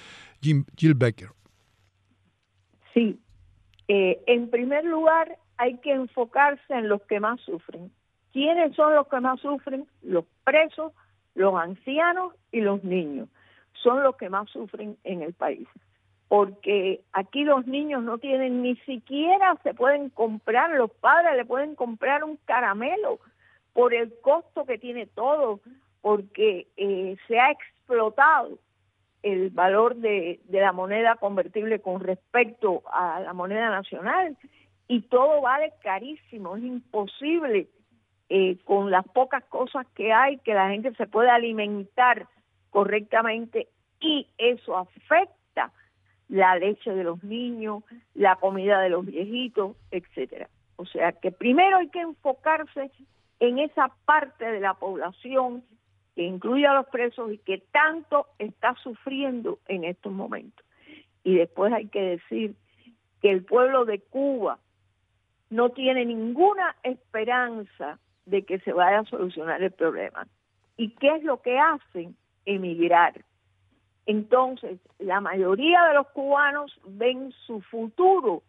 Jill 0.41 0.95
Becker? 0.95 1.29
Sí, 2.93 3.19
en 3.89 4.51
primer 4.51 4.85
lugar, 4.85 5.37
hay 5.57 5.77
que 5.79 5.93
enfocarse 5.93 6.75
en 6.75 6.89
los 6.89 7.03
que 7.03 7.21
más 7.21 7.41
sufren. 7.41 7.91
¿Quiénes 8.33 8.75
son 8.75 8.95
los 8.95 9.07
que 9.09 9.21
más 9.21 9.41
sufren? 9.41 9.87
Los 10.03 10.25
presos, 10.45 10.93
los 11.35 11.55
ancianos 11.55 12.35
y 12.53 12.61
los 12.61 12.83
niños. 12.85 13.29
Son 13.83 14.03
los 14.03 14.17
que 14.17 14.29
más 14.29 14.49
sufren 14.51 14.97
en 15.05 15.23
el 15.23 15.33
país. 15.33 15.69
Porque 16.29 17.03
aquí 17.13 17.45
los 17.45 17.67
niños 17.67 18.03
no 18.03 18.19
tienen 18.19 18.63
ni 18.63 18.77
siquiera, 18.77 19.57
se 19.63 19.75
pueden 19.75 20.09
comprar, 20.11 20.71
los 20.71 20.91
padres 20.91 21.37
le 21.37 21.45
pueden 21.45 21.75
comprar 21.75 22.25
un 22.25 22.39
caramelo 22.45 23.19
por 23.73 23.93
el 23.93 24.13
costo 24.21 24.65
que 24.65 24.79
tiene 24.79 25.07
todo, 25.07 25.61
porque 26.01 26.67
eh, 26.77 27.17
se 27.29 27.39
ha 27.39 27.51
explotado 27.51 28.59
el 29.23 29.51
valor 29.51 29.97
de, 29.97 30.41
de 30.45 30.61
la 30.61 30.73
moneda 30.73 31.17
convertible 31.17 31.81
con 31.81 32.01
respecto 32.01 32.83
a 32.93 33.21
la 33.21 33.33
moneda 33.33 33.71
nacional 33.71 34.37
y 34.87 35.03
todo 35.03 35.41
vale 35.41 35.73
carísimo, 35.83 36.57
es 36.57 36.65
imposible 36.65 37.69
eh, 38.29 38.57
con 38.65 38.91
las 38.91 39.07
pocas 39.07 39.45
cosas 39.45 39.87
que 39.95 40.13
hay 40.13 40.39
que 40.39 40.55
la 40.55 40.71
gente 40.71 40.95
se 40.95 41.07
pueda 41.07 41.35
alimentar 41.35 42.27
correctamente 42.71 43.69
y 44.01 44.27
eso 44.39 44.77
afecta 44.77 45.73
la 46.29 46.57
leche 46.57 46.95
de 46.95 47.05
los 47.05 47.23
niños, 47.23 47.85
la 48.15 48.37
comida 48.37 48.81
de 48.81 48.89
los 48.89 49.05
viejitos, 49.07 49.77
etcétera. 49.91 50.49
O 50.77 50.87
sea 50.87 51.13
que 51.13 51.31
primero 51.31 51.77
hay 51.77 51.89
que 51.89 52.01
enfocarse 52.01 52.91
en 53.41 53.59
esa 53.59 53.93
parte 54.05 54.45
de 54.45 54.61
la 54.61 54.75
población 54.75 55.63
que 56.15 56.23
incluye 56.23 56.67
a 56.67 56.75
los 56.75 56.87
presos 56.87 57.33
y 57.33 57.39
que 57.39 57.59
tanto 57.73 58.27
está 58.39 58.75
sufriendo 58.83 59.59
en 59.67 59.85
estos 59.85 60.13
momentos. 60.13 60.65
Y 61.25 61.37
después 61.37 61.73
hay 61.73 61.89
que 61.89 62.01
decir 62.01 62.55
que 63.21 63.31
el 63.31 63.45
pueblo 63.45 63.85
de 63.85 64.01
Cuba 64.01 64.59
no 65.51 65.71
tiene 65.71 66.05
ninguna 66.05 66.77
esperanza 66.83 67.99
de 68.27 68.45
que 68.45 68.59
se 68.61 68.73
vaya 68.73 69.01
a 69.01 69.05
solucionar 69.05 69.63
el 69.63 69.71
problema. 69.71 70.27
¿Y 70.77 70.91
qué 70.97 71.17
es 71.17 71.25
lo 71.25 71.41
que 71.43 71.59
hacen? 71.59 72.17
Emigrar. 72.47 73.25
Entonces, 74.07 74.79
la 74.99 75.21
mayoría 75.21 75.83
de 75.85 75.95
los 75.95 76.09
cubanos 76.09 76.79
ven 76.87 77.33
su 77.47 77.61
futuro 77.63 78.43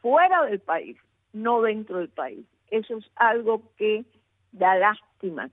fuera 0.00 0.44
del 0.44 0.60
país, 0.60 0.96
no 1.32 1.62
dentro 1.62 1.98
del 1.98 2.10
país. 2.10 2.46
Eso 2.70 2.98
es 2.98 3.10
algo 3.16 3.62
que 3.76 4.04
da 4.52 4.76
lástima. 4.76 5.50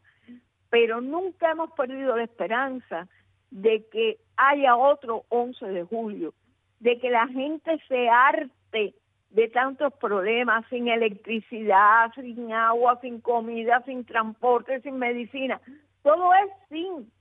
Pero 0.70 1.02
nunca 1.02 1.52
hemos 1.52 1.72
perdido 1.72 2.16
la 2.16 2.24
esperanza 2.24 3.08
de 3.50 3.86
que 3.92 4.20
haya 4.38 4.76
otro 4.76 5.26
11 5.30 5.66
de 5.68 5.84
julio, 5.84 6.34
de 6.80 7.00
que 7.00 7.10
la 7.10 7.28
gente 7.28 7.80
se 7.88 8.10
arte 8.10 8.94
de 9.32 9.48
tantos 9.48 9.94
problemas, 9.94 10.66
sin 10.70 10.88
electricidad, 10.88 12.12
sin 12.16 12.52
agua, 12.52 13.00
sin 13.02 13.22
comida, 13.22 13.82
sin 13.86 14.06
transporte, 14.06 14.82
sin 14.82 14.98
medicina. 14.98 15.60
Todo 16.04 16.34
es 16.34 16.52
sin, 16.70 17.12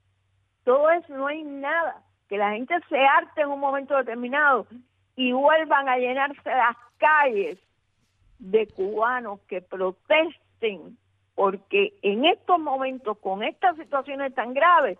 todo 0.64 0.90
es 0.90 1.08
no 1.08 1.28
hay 1.28 1.42
nada. 1.42 2.02
Que 2.28 2.36
la 2.36 2.52
gente 2.52 2.74
se 2.88 2.98
arte 2.98 3.42
en 3.42 3.48
un 3.48 3.60
momento 3.60 3.96
determinado 3.96 4.66
y 5.16 5.32
vuelvan 5.32 5.88
a 5.88 5.98
llenarse 5.98 6.48
las 6.48 6.76
calles 6.98 7.58
de 8.38 8.66
cubanos 8.68 9.40
que 9.48 9.60
protesten, 9.60 10.96
porque 11.34 11.94
en 12.02 12.24
estos 12.24 12.58
momentos, 12.58 13.18
con 13.18 13.42
estas 13.42 13.76
situaciones 13.76 14.34
tan 14.34 14.54
graves, 14.54 14.98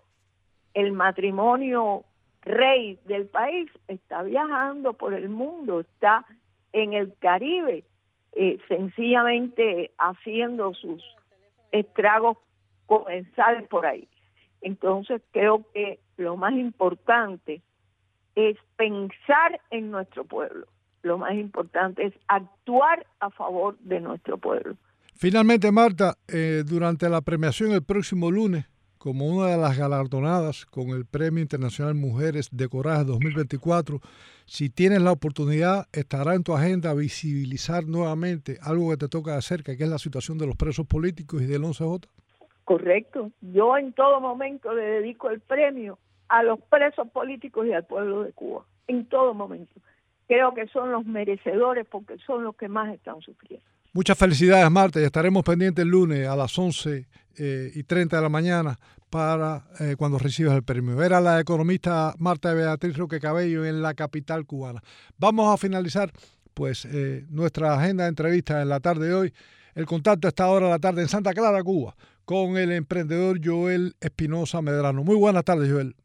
el 0.73 0.93
matrimonio 0.93 2.03
rey 2.41 2.99
del 3.05 3.27
país 3.27 3.69
está 3.87 4.23
viajando 4.23 4.93
por 4.93 5.13
el 5.13 5.29
mundo, 5.29 5.81
está 5.81 6.25
en 6.73 6.93
el 6.93 7.13
Caribe, 7.19 7.83
eh, 8.33 8.57
sencillamente 8.67 9.91
haciendo 9.97 10.73
sus 10.73 11.03
estragos 11.71 12.37
comensales 12.85 13.67
por 13.67 13.85
ahí. 13.85 14.07
Entonces 14.61 15.21
creo 15.31 15.65
que 15.73 15.99
lo 16.17 16.37
más 16.37 16.53
importante 16.53 17.61
es 18.35 18.57
pensar 18.77 19.59
en 19.71 19.91
nuestro 19.91 20.23
pueblo. 20.23 20.67
Lo 21.03 21.17
más 21.17 21.33
importante 21.33 22.05
es 22.05 22.13
actuar 22.27 23.05
a 23.19 23.29
favor 23.31 23.77
de 23.79 23.99
nuestro 23.99 24.37
pueblo. 24.37 24.75
Finalmente, 25.15 25.71
Marta, 25.71 26.15
eh, 26.27 26.63
durante 26.65 27.09
la 27.09 27.21
premiación 27.21 27.71
el 27.71 27.83
próximo 27.83 28.31
lunes, 28.31 28.65
como 29.01 29.25
una 29.25 29.47
de 29.47 29.57
las 29.57 29.75
galardonadas 29.79 30.67
con 30.67 30.89
el 30.89 31.05
Premio 31.05 31.41
Internacional 31.41 31.95
Mujeres 31.95 32.49
de 32.51 32.69
Coraje 32.69 33.03
2024. 33.03 33.99
Si 34.45 34.69
tienes 34.69 35.01
la 35.01 35.11
oportunidad, 35.11 35.87
estará 35.91 36.35
en 36.35 36.43
tu 36.43 36.53
agenda 36.53 36.93
visibilizar 36.93 37.83
nuevamente 37.87 38.59
algo 38.61 38.91
que 38.91 38.97
te 38.97 39.07
toca 39.07 39.33
de 39.33 39.41
cerca, 39.41 39.75
que 39.75 39.85
es 39.85 39.89
la 39.89 39.97
situación 39.97 40.37
de 40.37 40.45
los 40.45 40.55
presos 40.55 40.85
políticos 40.85 41.41
y 41.41 41.47
del 41.47 41.63
11J. 41.63 42.05
Correcto. 42.63 43.31
Yo 43.41 43.75
en 43.75 43.91
todo 43.93 44.21
momento 44.21 44.71
le 44.71 44.83
dedico 44.83 45.31
el 45.31 45.39
premio 45.39 45.97
a 46.27 46.43
los 46.43 46.59
presos 46.61 47.09
políticos 47.09 47.65
y 47.65 47.73
al 47.73 47.85
pueblo 47.85 48.21
de 48.21 48.33
Cuba. 48.33 48.65
En 48.85 49.07
todo 49.07 49.33
momento. 49.33 49.81
Creo 50.27 50.53
que 50.53 50.67
son 50.67 50.91
los 50.91 51.07
merecedores 51.07 51.87
porque 51.87 52.19
son 52.19 52.43
los 52.43 52.55
que 52.55 52.67
más 52.67 52.93
están 52.93 53.19
sufriendo. 53.21 53.65
Muchas 53.93 54.17
felicidades, 54.17 54.71
Marta, 54.71 55.01
y 55.01 55.03
estaremos 55.03 55.43
pendientes 55.43 55.83
el 55.83 55.89
lunes 55.89 56.25
a 56.25 56.33
las 56.37 56.57
11 56.57 57.09
eh, 57.35 57.71
y 57.75 57.83
30 57.83 58.15
de 58.15 58.21
la 58.21 58.29
mañana 58.29 58.79
para 59.09 59.67
eh, 59.81 59.95
cuando 59.97 60.17
recibas 60.17 60.55
el 60.55 60.63
premio. 60.63 61.03
Era 61.03 61.19
la 61.19 61.41
economista 61.41 62.15
Marta 62.17 62.53
Beatriz 62.53 62.95
Roque 62.95 63.19
Cabello 63.19 63.65
en 63.65 63.81
la 63.81 63.93
capital 63.93 64.45
cubana. 64.45 64.81
Vamos 65.17 65.53
a 65.53 65.57
finalizar 65.57 66.09
pues 66.53 66.85
eh, 66.85 67.25
nuestra 67.27 67.73
agenda 67.73 68.05
de 68.05 68.09
entrevistas 68.11 68.61
en 68.61 68.69
la 68.69 68.79
tarde 68.79 69.09
de 69.09 69.13
hoy. 69.13 69.33
El 69.75 69.85
contacto 69.85 70.29
está 70.29 70.45
ahora 70.45 70.67
a 70.67 70.69
la 70.69 70.79
tarde 70.79 71.01
en 71.01 71.09
Santa 71.09 71.33
Clara, 71.33 71.61
Cuba, 71.61 71.93
con 72.23 72.55
el 72.55 72.71
emprendedor 72.71 73.41
Joel 73.43 73.97
Espinosa 73.99 74.61
Medrano. 74.61 75.03
Muy 75.03 75.17
buenas 75.17 75.43
tardes, 75.43 75.69
Joel. 75.69 75.97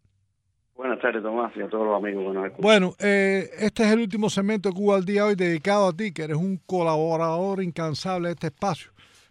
Buenas 0.77 1.01
tardes, 1.01 1.23
Tomás, 1.23 1.57
y 1.57 1.63
a 1.63 1.69
todos 1.69 1.87
los 1.87 1.97
amigos 1.97 2.53
Bueno, 2.59 2.95
este 2.99 3.83
es 3.83 3.93
el 3.93 4.01
último 4.01 4.29
segmento 4.29 4.69
de 4.69 4.75
Cuba 4.75 4.97
al 4.97 5.07
día 5.07 5.25
hoy 5.25 5.35
dedicado 5.35 5.89
a 5.89 5.93
ti, 5.95 6.13
que 6.13 6.25
eres 6.25 6.37
un 6.37 6.61
colaborador 6.67 7.63
incansable 7.63 8.29
de 8.29 8.35
este 8.35 8.49
espacio. 8.49 8.91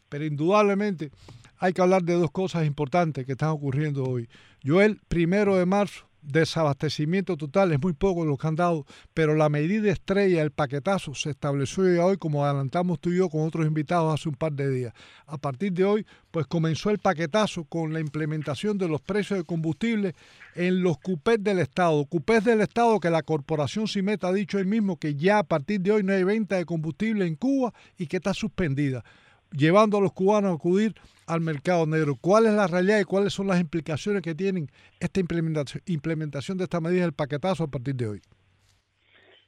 Pero 0.10 0.26
indudablemente 0.26 1.12
hay 1.60 1.72
que 1.72 1.84
hablar 1.84 2.02
de 2.02 2.14
dos 2.14 2.32
cosas 2.32 2.66
importantes 2.66 3.28
que 3.28 3.34
están 3.34 3.50
ocurriendo 3.50 4.04
hoy. 4.04 4.28
Joel, 4.66 5.00
primero 5.08 5.56
de 5.56 5.68
marzo, 5.68 6.08
desabastecimiento 6.26 7.38
total, 7.38 7.72
es 7.72 7.82
muy 7.82 7.94
poco 7.94 8.26
lo 8.26 8.38
que 8.38 8.48
han 8.48 8.56
dado, 8.56 8.86
pero 9.14 9.36
la 9.36 9.50
medida 9.50 9.92
estrella, 9.92 10.42
el 10.42 10.52
paquetazo, 10.52 11.14
se 11.16 11.32
estableció 11.32 11.84
hoy, 12.06 12.18
como 12.18 12.46
adelantamos 12.46 13.00
tú 13.00 13.12
y 13.12 13.18
yo 13.18 13.30
con 13.30 13.42
otros 13.42 13.66
invitados 13.66 14.14
hace 14.14 14.30
un 14.30 14.36
par 14.36 14.54
de 14.54 14.70
días. 14.70 14.94
A 15.28 15.38
partir 15.38 15.74
de 15.74 15.86
hoy, 15.86 16.06
pues 16.32 16.48
comenzó 16.48 16.90
el 16.90 17.00
paquetazo 17.00 17.64
con 17.66 17.94
la 17.94 18.00
implementación 18.00 18.78
de 18.78 18.88
los 18.88 19.02
precios 19.02 19.40
de 19.40 19.46
combustible 19.46 20.16
en 20.56 20.82
los 20.82 20.98
cupés 20.98 21.44
del 21.44 21.60
Estado. 21.60 22.06
Cupés 22.06 22.44
del 22.44 22.62
Estado 22.62 23.00
que 23.00 23.10
la 23.10 23.24
corporación 23.24 23.88
CIMET 23.88 24.24
ha 24.24 24.34
dicho 24.34 24.58
hoy 24.58 24.66
mismo 24.66 24.98
que 24.98 25.16
ya 25.16 25.40
a 25.40 25.44
partir 25.44 25.82
de 25.82 25.92
hoy 25.92 26.04
no 26.04 26.14
hay 26.14 26.24
venta 26.24 26.56
de 26.58 26.66
combustible 26.66 27.26
en 27.26 27.36
Cuba 27.36 27.74
y 27.98 28.08
que 28.08 28.18
está 28.18 28.34
suspendida 28.34 29.04
llevando 29.52 29.98
a 29.98 30.02
los 30.02 30.14
cubanos 30.14 30.52
a 30.52 30.56
acudir 30.56 30.94
al 31.28 31.42
mercado 31.42 31.86
negro. 31.86 32.16
¿Cuál 32.20 32.46
es 32.46 32.54
la 32.54 32.68
realidad 32.68 33.00
y 33.00 33.04
cuáles 33.04 33.34
son 33.34 33.48
las 33.48 33.60
implicaciones 33.60 34.22
que 34.22 34.36
tienen 34.36 34.68
esta 35.00 35.20
implementación, 35.20 35.84
implementación 35.88 36.58
de 36.58 36.66
esta 36.66 36.80
medida 36.80 37.02
del 37.02 37.14
paquetazo 37.14 37.64
a 37.64 37.68
partir 37.68 37.96
de 37.96 38.08
hoy? 38.08 38.22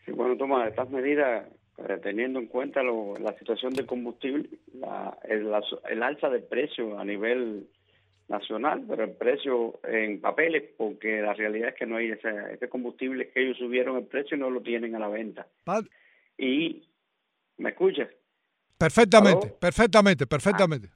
Sí, 0.05 0.11
bueno, 0.11 0.37
toma 0.37 0.67
estas 0.67 0.89
medidas, 0.89 1.47
eh, 1.77 1.99
teniendo 2.01 2.39
en 2.39 2.47
cuenta 2.47 2.81
la 2.81 3.37
situación 3.37 3.73
del 3.73 3.85
combustible, 3.85 4.49
el, 5.23 6.03
alza 6.03 6.29
de 6.29 6.39
precio 6.39 6.97
a 6.97 7.03
nivel 7.03 7.67
nacional, 8.27 8.83
pero 8.87 9.03
el 9.03 9.11
precio 9.11 9.79
en 9.83 10.19
papeles, 10.19 10.63
porque 10.77 11.21
la 11.21 11.33
realidad 11.33 11.69
es 11.69 11.75
que 11.75 11.85
no 11.85 11.97
hay 11.97 12.11
ese, 12.11 12.29
ese 12.53 12.67
combustible 12.67 13.29
que 13.29 13.41
ellos 13.41 13.57
subieron 13.57 13.97
el 13.97 14.05
precio 14.05 14.35
y 14.35 14.39
no 14.39 14.49
lo 14.49 14.61
tienen 14.61 14.95
a 14.95 14.99
la 14.99 15.07
venta. 15.07 15.47
Y, 16.37 16.83
¿me 17.57 17.69
escuchas? 17.69 18.09
Perfectamente, 18.77 19.53
perfectamente, 19.59 20.27
perfectamente. 20.27 20.89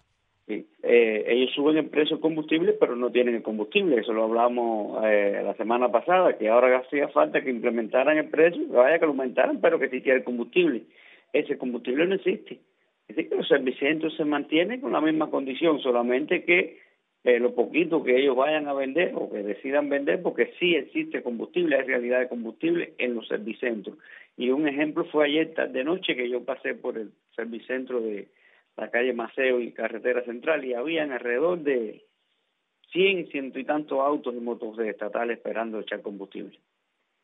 sí. 0.47 0.67
Eh, 0.83 1.23
ellos 1.27 1.51
suben 1.55 1.77
el 1.77 1.89
precio 1.89 2.17
del 2.17 2.21
combustible, 2.21 2.73
pero 2.73 2.95
no 2.95 3.11
tienen 3.11 3.35
el 3.35 3.43
combustible. 3.43 4.01
Eso 4.01 4.13
lo 4.13 4.25
hablamos 4.25 5.03
eh, 5.05 5.41
la 5.43 5.53
semana 5.55 5.89
pasada, 5.89 6.37
que 6.37 6.49
ahora 6.49 6.79
hacía 6.79 7.07
falta 7.09 7.41
que 7.41 7.49
implementaran 7.49 8.17
el 8.17 8.29
precio, 8.29 8.67
vaya 8.67 8.99
que 8.99 9.05
lo 9.05 9.11
aumentaran, 9.11 9.61
pero 9.61 9.79
que 9.79 9.85
existiera 9.85 10.17
el 10.17 10.25
combustible. 10.25 10.83
Ese 11.31 11.57
combustible 11.57 12.07
no 12.07 12.15
existe. 12.15 12.59
Es 13.07 13.15
decir, 13.15 13.29
que 13.29 13.35
los 13.35 13.47
servicios 13.47 14.15
se 14.15 14.25
mantienen 14.25 14.81
con 14.81 14.91
la 14.91 15.01
misma 15.01 15.29
condición, 15.29 15.79
solamente 15.79 16.43
que 16.43 16.79
eh, 17.23 17.39
lo 17.39 17.53
poquito 17.53 18.03
que 18.03 18.17
ellos 18.17 18.35
vayan 18.35 18.67
a 18.67 18.73
vender 18.73 19.11
o 19.15 19.31
que 19.31 19.43
decidan 19.43 19.89
vender, 19.89 20.21
porque 20.21 20.53
sí 20.59 20.75
existe 20.75 21.21
combustible, 21.21 21.75
hay 21.75 21.83
realidad 21.83 22.19
de 22.19 22.27
combustible 22.27 22.93
en 22.97 23.15
los 23.15 23.27
servicentros. 23.27 23.97
Y 24.37 24.49
un 24.49 24.67
ejemplo 24.67 25.05
fue 25.05 25.25
ayer 25.25 25.53
de 25.53 25.83
noche 25.83 26.15
que 26.15 26.29
yo 26.29 26.43
pasé 26.43 26.73
por 26.75 26.97
el 26.97 27.11
servicentro 27.35 28.01
de 28.01 28.29
la 28.77 28.89
calle 28.89 29.13
Maceo 29.13 29.59
y 29.59 29.71
Carretera 29.71 30.23
Central 30.23 30.63
y 30.65 30.73
habían 30.73 31.11
alrededor 31.11 31.59
de 31.59 32.03
100, 32.91 33.27
ciento 33.27 33.59
y 33.59 33.65
tantos 33.65 33.99
autos 33.99 34.33
y 34.33 34.39
motos 34.39 34.77
estatales 34.79 35.37
esperando 35.37 35.79
echar 35.79 36.01
combustible. 36.01 36.59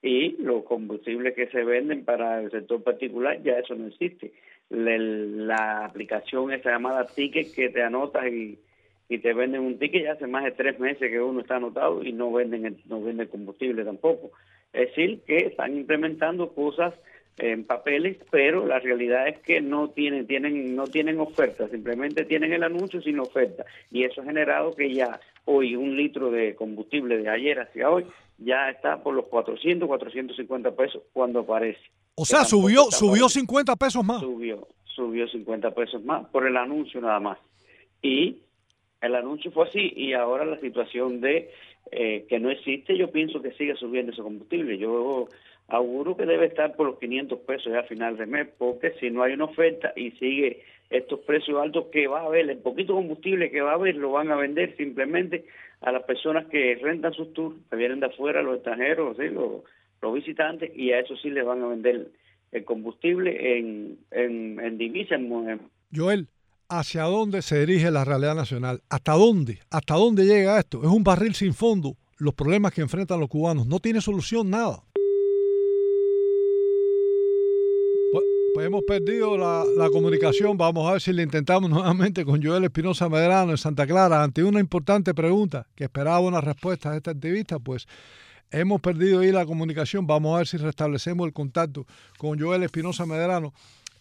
Y 0.01 0.41
los 0.41 0.63
combustibles 0.63 1.33
que 1.33 1.47
se 1.47 1.63
venden 1.63 2.05
para 2.05 2.41
el 2.41 2.51
sector 2.51 2.83
particular 2.83 3.41
ya 3.41 3.59
eso 3.59 3.75
no 3.75 3.87
existe. 3.87 4.33
La, 4.69 4.97
la 4.97 5.85
aplicación 5.85 6.51
esa 6.51 6.71
llamada 6.71 7.07
ticket 7.07 7.53
que 7.53 7.69
te 7.69 7.81
anotas 7.81 8.27
y 8.27 8.59
y 9.09 9.19
te 9.19 9.33
venden 9.33 9.61
un 9.61 9.79
ticket 9.79 10.03
ya 10.03 10.13
hace 10.13 10.27
más 10.27 10.43
de 10.43 10.51
tres 10.51 10.79
meses 10.79 11.09
que 11.09 11.21
uno 11.21 11.41
está 11.41 11.55
anotado 11.55 12.03
y 12.03 12.11
no 12.11 12.31
venden 12.31 12.77
no 12.85 13.01
venden 13.01 13.27
combustible 13.27 13.83
tampoco. 13.85 14.31
Es 14.73 14.89
decir, 14.89 15.21
que 15.25 15.37
están 15.37 15.77
implementando 15.77 16.53
cosas 16.53 16.93
en 17.37 17.65
papeles, 17.65 18.17
pero 18.31 18.65
la 18.65 18.79
realidad 18.79 19.27
es 19.27 19.39
que 19.39 19.61
no 19.61 19.89
tienen 19.89 20.27
tienen 20.27 20.75
no 20.75 20.87
tienen 20.87 21.19
oferta, 21.19 21.69
simplemente 21.69 22.25
tienen 22.25 22.51
el 22.51 22.63
anuncio 22.63 23.01
sin 23.01 23.19
oferta 23.19 23.63
y 23.91 24.03
eso 24.03 24.21
ha 24.21 24.25
generado 24.25 24.73
que 24.73 24.93
ya 24.93 25.19
hoy 25.45 25.75
un 25.75 25.95
litro 25.95 26.31
de 26.31 26.55
combustible 26.55 27.17
de 27.17 27.29
ayer 27.29 27.59
hacia 27.59 27.89
hoy 27.89 28.05
ya 28.39 28.69
está 28.69 29.01
por 29.01 29.13
los 29.13 29.25
400, 29.27 29.87
450 29.87 30.75
pesos 30.75 31.03
cuando 31.13 31.39
aparece. 31.39 31.79
O 32.15 32.25
sea, 32.25 32.43
subió 32.43 32.83
subió 32.91 33.29
50 33.29 33.75
pesos 33.75 34.03
más. 34.03 34.19
Subió, 34.19 34.67
subió 34.83 35.27
50 35.27 35.71
pesos 35.71 36.03
más 36.03 36.25
por 36.27 36.45
el 36.45 36.57
anuncio 36.57 36.99
nada 36.99 37.19
más. 37.19 37.37
Y 38.01 38.37
el 39.07 39.15
anuncio 39.15 39.51
fue 39.51 39.67
así 39.67 39.91
y 39.95 40.13
ahora 40.13 40.45
la 40.45 40.59
situación 40.59 41.19
de 41.19 41.49
eh, 41.91 42.25
que 42.29 42.39
no 42.39 42.49
existe, 42.49 42.97
yo 42.97 43.11
pienso 43.11 43.41
que 43.41 43.51
sigue 43.53 43.75
subiendo 43.75 44.11
ese 44.11 44.21
combustible. 44.21 44.77
Yo 44.77 45.27
auguro 45.67 46.15
que 46.15 46.25
debe 46.25 46.45
estar 46.45 46.75
por 46.75 46.87
los 46.87 46.99
500 46.99 47.39
pesos 47.39 47.71
ya 47.71 47.79
a 47.79 47.83
final 47.83 48.17
de 48.17 48.25
mes, 48.25 48.47
porque 48.57 48.93
si 48.99 49.09
no 49.09 49.23
hay 49.23 49.33
una 49.33 49.45
oferta 49.45 49.93
y 49.95 50.11
sigue 50.11 50.63
estos 50.89 51.19
precios 51.21 51.61
altos 51.61 51.87
que 51.91 52.07
va 52.07 52.21
a 52.21 52.25
haber, 52.25 52.49
el 52.49 52.59
poquito 52.59 52.93
combustible 52.93 53.51
que 53.51 53.61
va 53.61 53.71
a 53.71 53.75
haber 53.75 53.95
lo 53.95 54.11
van 54.11 54.31
a 54.31 54.35
vender 54.35 54.75
simplemente 54.77 55.45
a 55.81 55.91
las 55.91 56.03
personas 56.03 56.45
que 56.47 56.75
rentan 56.75 57.13
sus 57.13 57.33
tours, 57.33 57.57
que 57.69 57.75
vienen 57.75 57.99
de 57.99 58.07
afuera, 58.07 58.41
los 58.41 58.55
extranjeros, 58.55 59.17
los, 59.17 60.13
visitantes, 60.13 60.71
y 60.75 60.91
a 60.91 60.99
eso 60.99 61.17
sí 61.17 61.29
les 61.29 61.45
van 61.45 61.61
a 61.61 61.67
vender 61.67 62.07
el 62.51 62.63
combustible 62.63 63.57
en, 63.57 63.97
en, 64.11 64.59
en 64.59 64.77
divisa. 64.77 65.15
En, 65.15 65.59
Joel, 65.93 66.27
hacia 66.69 67.03
dónde 67.03 67.41
se 67.41 67.59
dirige 67.59 67.91
la 67.91 68.03
realidad 68.03 68.35
nacional, 68.35 68.81
hasta 68.89 69.13
dónde, 69.13 69.59
hasta 69.69 69.95
dónde 69.95 70.25
llega 70.25 70.59
esto. 70.59 70.81
Es 70.83 70.89
un 70.89 71.03
barril 71.03 71.33
sin 71.35 71.53
fondo, 71.53 71.95
los 72.17 72.33
problemas 72.33 72.73
que 72.73 72.81
enfrentan 72.81 73.19
los 73.19 73.29
cubanos. 73.29 73.67
No 73.67 73.79
tiene 73.79 74.01
solución 74.01 74.49
nada. 74.49 74.83
Pues, 78.11 78.23
pues 78.53 78.67
hemos 78.67 78.83
perdido 78.83 79.37
la, 79.37 79.89
comunicación. 79.91 80.57
Vamos 80.57 80.87
a 80.87 80.93
ver 80.93 81.01
si 81.01 81.13
le 81.13 81.23
intentamos 81.23 81.69
nuevamente 81.69 82.25
con 82.25 82.43
Joel 82.43 82.65
Espinosa 82.65 83.07
Medrano 83.09 83.51
en 83.51 83.57
Santa 83.57 83.87
Clara. 83.87 84.23
Ante 84.23 84.43
una 84.43 84.59
importante 84.59 85.13
pregunta 85.13 85.67
que 85.75 85.85
esperaba 85.85 86.19
una 86.19 86.41
respuesta 86.41 86.91
de 86.91 86.97
esta 86.97 87.11
activista, 87.11 87.59
pues 87.59 87.87
hemos 88.51 88.81
perdido 88.81 89.21
ahí 89.21 89.31
la 89.31 89.45
comunicación. 89.45 90.05
Vamos 90.05 90.35
a 90.35 90.39
ver 90.39 90.47
si 90.47 90.57
restablecemos 90.57 91.25
el 91.27 91.33
contacto 91.33 91.85
con 92.17 92.39
Joel 92.39 92.63
Espinosa 92.63 93.05
Medrano 93.05 93.53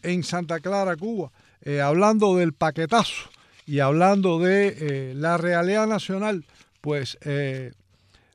en 0.03 0.23
Santa 0.23 0.59
Clara, 0.61 0.97
Cuba. 0.97 1.31
Eh, 1.67 1.81
hablando 1.81 2.37
del 2.37 2.53
paquetazo 2.53 3.29
y 3.67 3.81
hablando 3.81 4.39
de 4.39 4.69
eh, 4.69 5.15
la 5.17 5.37
realidad 5.37 5.89
nacional, 5.89 6.45
pues 6.81 7.19
eh, 7.23 7.73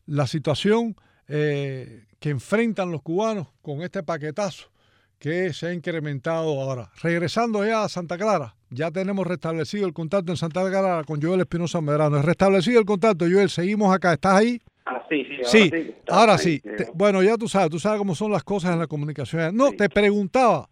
la 0.05 0.27
situación 0.27 0.97
que 1.27 2.29
enfrentan 2.29 2.91
los 2.91 3.01
cubanos 3.01 3.47
con 3.61 3.83
este 3.83 4.03
paquetazo 4.03 4.69
que 5.17 5.53
se 5.53 5.67
ha 5.67 5.73
incrementado 5.73 6.59
ahora. 6.59 6.91
Regresando 7.01 7.65
ya 7.65 7.85
a 7.85 7.87
Santa 7.87 8.17
Clara, 8.17 8.53
ya 8.69 8.91
tenemos 8.91 9.25
restablecido 9.25 9.87
el 9.87 9.93
contacto 9.93 10.33
en 10.33 10.37
Santa 10.37 10.69
Clara 10.69 11.05
con 11.05 11.21
Joel 11.21 11.39
Espinosa 11.39 11.79
Medrano. 11.79 12.21
Restablecido 12.21 12.81
el 12.81 12.85
contacto, 12.85 13.23
Joel, 13.31 13.49
seguimos 13.49 13.95
acá. 13.95 14.11
¿Estás 14.11 14.33
ahí? 14.33 14.61
Ah, 14.85 15.01
sí, 15.07 15.25
sí, 15.45 15.95
ahora 16.09 16.37
sí. 16.37 16.61
Ahora 16.65 16.77
sí. 16.77 16.91
bueno, 16.95 17.23
ya 17.23 17.37
tú 17.37 17.47
sabes, 17.47 17.69
tú 17.69 17.79
sabes 17.79 17.97
cómo 17.97 18.13
son 18.13 18.33
las 18.33 18.43
cosas 18.43 18.73
en 18.73 18.79
la 18.79 18.87
comunicación. 18.87 19.55
No, 19.55 19.71
te 19.71 19.87
preguntaba 19.87 20.67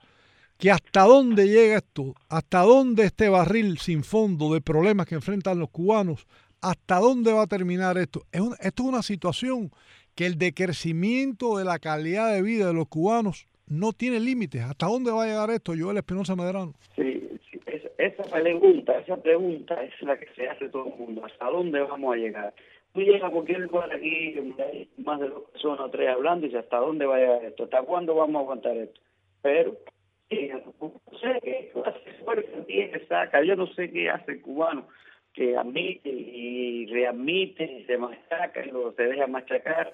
que 0.60 0.69
hasta 0.72 1.04
dónde 1.04 1.48
llega 1.48 1.78
esto, 1.78 2.13
hasta 2.28 2.60
dónde 2.60 3.06
este 3.06 3.30
barril 3.30 3.78
sin 3.78 4.04
fondo 4.04 4.54
de 4.54 4.60
problemas 4.60 5.08
que 5.08 5.15
enfrentan 5.15 5.58
los 5.58 5.69
cubanos, 5.69 6.28
hasta 6.62 7.00
dónde 7.00 7.32
va 7.32 7.43
a 7.43 7.48
terminar 7.48 7.98
esto. 7.98 8.24
Es 8.34 8.41
esto 8.60 8.84
es 8.84 8.89
una 8.89 9.02
situación 9.02 9.72
que 10.15 10.26
el 10.26 10.38
decrecimiento 10.38 11.58
de 11.58 11.63
la 11.63 11.80
calidad 11.80 12.34
de 12.34 12.41
vida 12.41 12.67
de 12.67 12.74
los 12.74 12.89
cubanos 12.89 13.48
no 13.67 13.93
tiene 13.93 14.19
límites. 14.19 14.62
¿Hasta 14.63 14.88
dónde 14.88 15.12
va 15.12 15.24
a 15.24 15.28
llegar 15.28 15.50
esto, 15.50 15.72
Joel 15.80 15.95
Espinosa 15.95 16.36
Medrano? 16.36 16.74
Sí, 16.93 17.30
esa 17.98 18.24
pregunta, 18.24 19.00
esa 19.00 19.15
pregunta 19.15 19.82
es 19.82 19.93
la 20.02 20.19
que 20.19 20.28
se 20.36 20.50
hace 20.50 20.67
todo 20.67 20.88
el 20.88 21.00
mundo. 21.00 21.24
¿Hasta 21.24 21.45
dónde 21.50 21.80
vamos 21.80 22.13
a 22.13 22.17
llegar? 22.17 22.54
Tú 22.93 23.00
llegas 23.00 23.24
a 23.24 23.32
cualquier 23.32 23.62
lugar 23.62 23.93
aquí, 23.93 24.36
hay 24.38 24.89
más 24.98 25.22
de 25.22 25.30
dos 25.30 25.43
personas 25.52 25.80
o 25.80 25.89
tres 25.89 26.10
hablando 26.10 26.45
y 26.45 26.50
dices, 26.50 26.65
¿hasta 26.65 26.80
dónde 26.80 27.06
va 27.06 27.15
a 27.15 27.19
llegar 27.19 27.45
esto? 27.45 27.63
¿Hasta 27.63 27.84
cuándo 27.84 28.15
vamos 28.15 28.41
a 28.41 28.43
aguantar 28.43 28.76
esto? 28.76 29.00
Pero 29.41 29.78
no 30.32 31.02
sé 31.20 31.39
qué 31.42 31.72
fuerza 32.24 32.65
tiene, 32.68 33.06
saca, 33.08 33.44
yo 33.44 33.56
no 33.56 33.68
sé 33.74 33.92
qué 33.92 34.10
hace 34.10 34.34
el 34.34 34.42
cubano, 34.42 34.88
que 35.34 35.56
admite 35.58 36.10
y 36.10 36.86
readmite, 36.88 37.63
y 37.63 37.86
se 37.86 37.98
machaca 37.98 38.65
y 38.65 38.72
lo 38.72 38.92
se 38.94 39.04
deja 39.04 39.28
machacar. 39.28 39.94